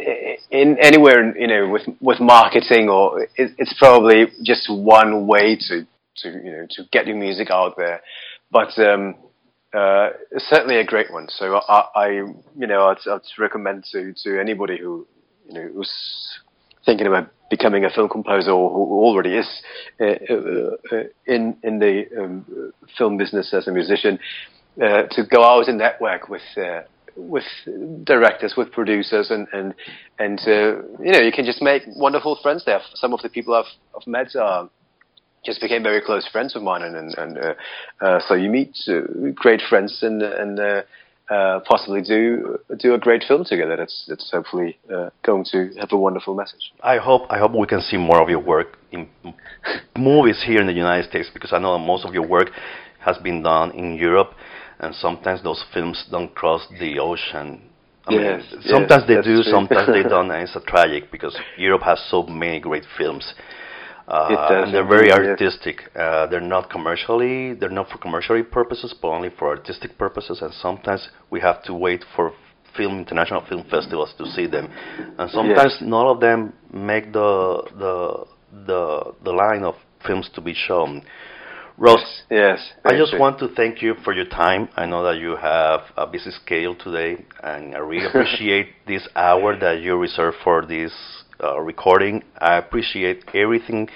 [0.49, 5.87] in anywhere you know with with marketing or it, it's probably just one way to
[6.17, 8.01] to you know to get your music out there,
[8.51, 9.15] but um,
[9.73, 11.27] uh, certainly a great one.
[11.29, 15.07] So I, I you know, I'd, I'd, recommend to, to anybody who,
[15.47, 15.91] you know, who's
[16.85, 19.61] thinking about becoming a film composer or who already is
[19.99, 24.19] uh, uh, uh, in in the um, film business as a musician,
[24.81, 26.81] uh, to go out and network with uh,
[27.15, 27.43] with
[28.03, 29.73] directors, with producers, and and
[30.19, 32.81] and you know, you can just make wonderful friends there.
[32.95, 34.69] Some of the people I've I've met are
[35.45, 37.53] just became very close friends of mine, and and, and uh,
[38.01, 39.01] uh, so you meet uh,
[39.35, 40.81] great friends and and uh,
[41.29, 43.77] uh, possibly do do a great film together.
[43.77, 46.73] That's that's hopefully uh, going to have a wonderful message.
[46.83, 49.07] I hope I hope we can see more of your work in
[49.97, 52.49] movies here in the United States because I know most of your work
[52.99, 54.33] has been done in Europe,
[54.79, 57.61] and sometimes those films don't cross the ocean.
[58.05, 59.43] I yes, mean, sometimes yes, they do, true.
[59.43, 63.33] sometimes they don't, and it's a tragic because Europe has so many great films.
[64.11, 65.89] Uh, and they're very artistic.
[65.95, 70.41] Uh, they're not commercially, they're not for commercially purposes, but only for artistic purposes.
[70.41, 72.33] And sometimes we have to wait for
[72.75, 74.67] film international film festivals to see them,
[75.17, 75.81] and sometimes yes.
[75.81, 78.25] none of them make the the
[78.65, 81.03] the the line of films to be shown.
[81.77, 84.67] Ross, yes, yes I just want to thank you for your time.
[84.75, 89.57] I know that you have a busy schedule today, and I really appreciate this hour
[89.57, 90.91] that you reserved for this
[91.61, 92.23] recording.
[92.37, 93.89] I appreciate everything.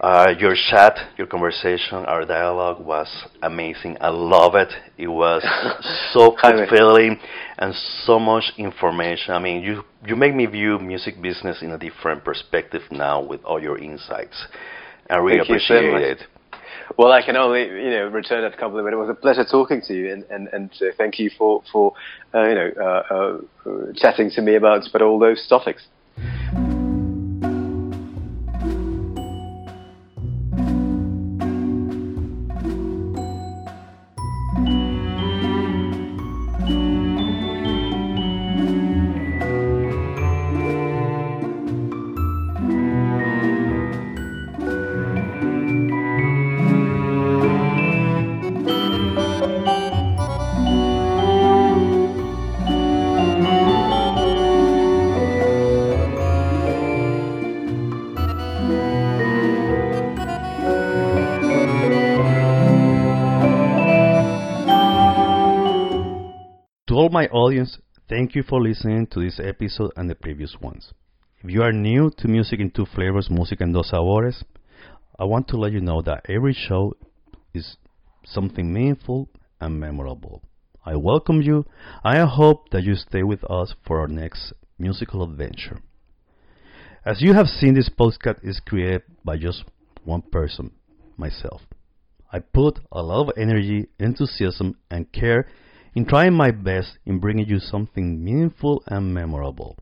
[0.00, 3.06] Uh, your chat, your conversation, our dialogue was
[3.42, 3.98] amazing.
[4.00, 4.72] I love it.
[4.96, 5.42] It was
[6.12, 7.18] so fulfilling
[7.58, 9.34] and so much information.
[9.34, 13.44] I mean, you you make me view music business in a different perspective now with
[13.44, 14.46] all your insights.
[15.10, 16.18] I really Thank appreciate so it.
[16.96, 18.94] Well, I can only you know return that compliment.
[18.94, 21.92] It was a pleasure talking to you, and and, and uh, thank you for for
[22.34, 25.82] uh, you know uh, uh, chatting to me about about all those topics.
[26.52, 26.69] My audience,
[68.20, 70.92] thank you for listening to this episode and the previous ones.
[71.42, 74.44] If you are new to Music in Two Flavors, Música en Dos Sabores,
[75.18, 76.92] I want to let you know that every show
[77.54, 77.78] is
[78.26, 80.42] something meaningful and memorable.
[80.84, 81.64] I welcome you.
[82.04, 85.80] I hope that you stay with us for our next musical adventure.
[87.06, 89.64] As you have seen, this postcard is created by just
[90.04, 90.72] one person,
[91.16, 91.62] myself.
[92.30, 95.46] I put a lot of energy, enthusiasm, and care
[95.94, 99.76] in trying my best in bringing you something meaningful and memorable.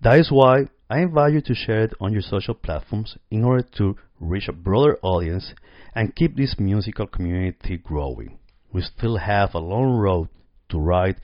[0.00, 3.66] That is why I invite you to share it on your social platforms in order
[3.78, 5.52] to reach a broader audience
[5.94, 8.38] and keep this musical community growing.
[8.72, 10.28] We still have a long road
[10.68, 11.20] to ride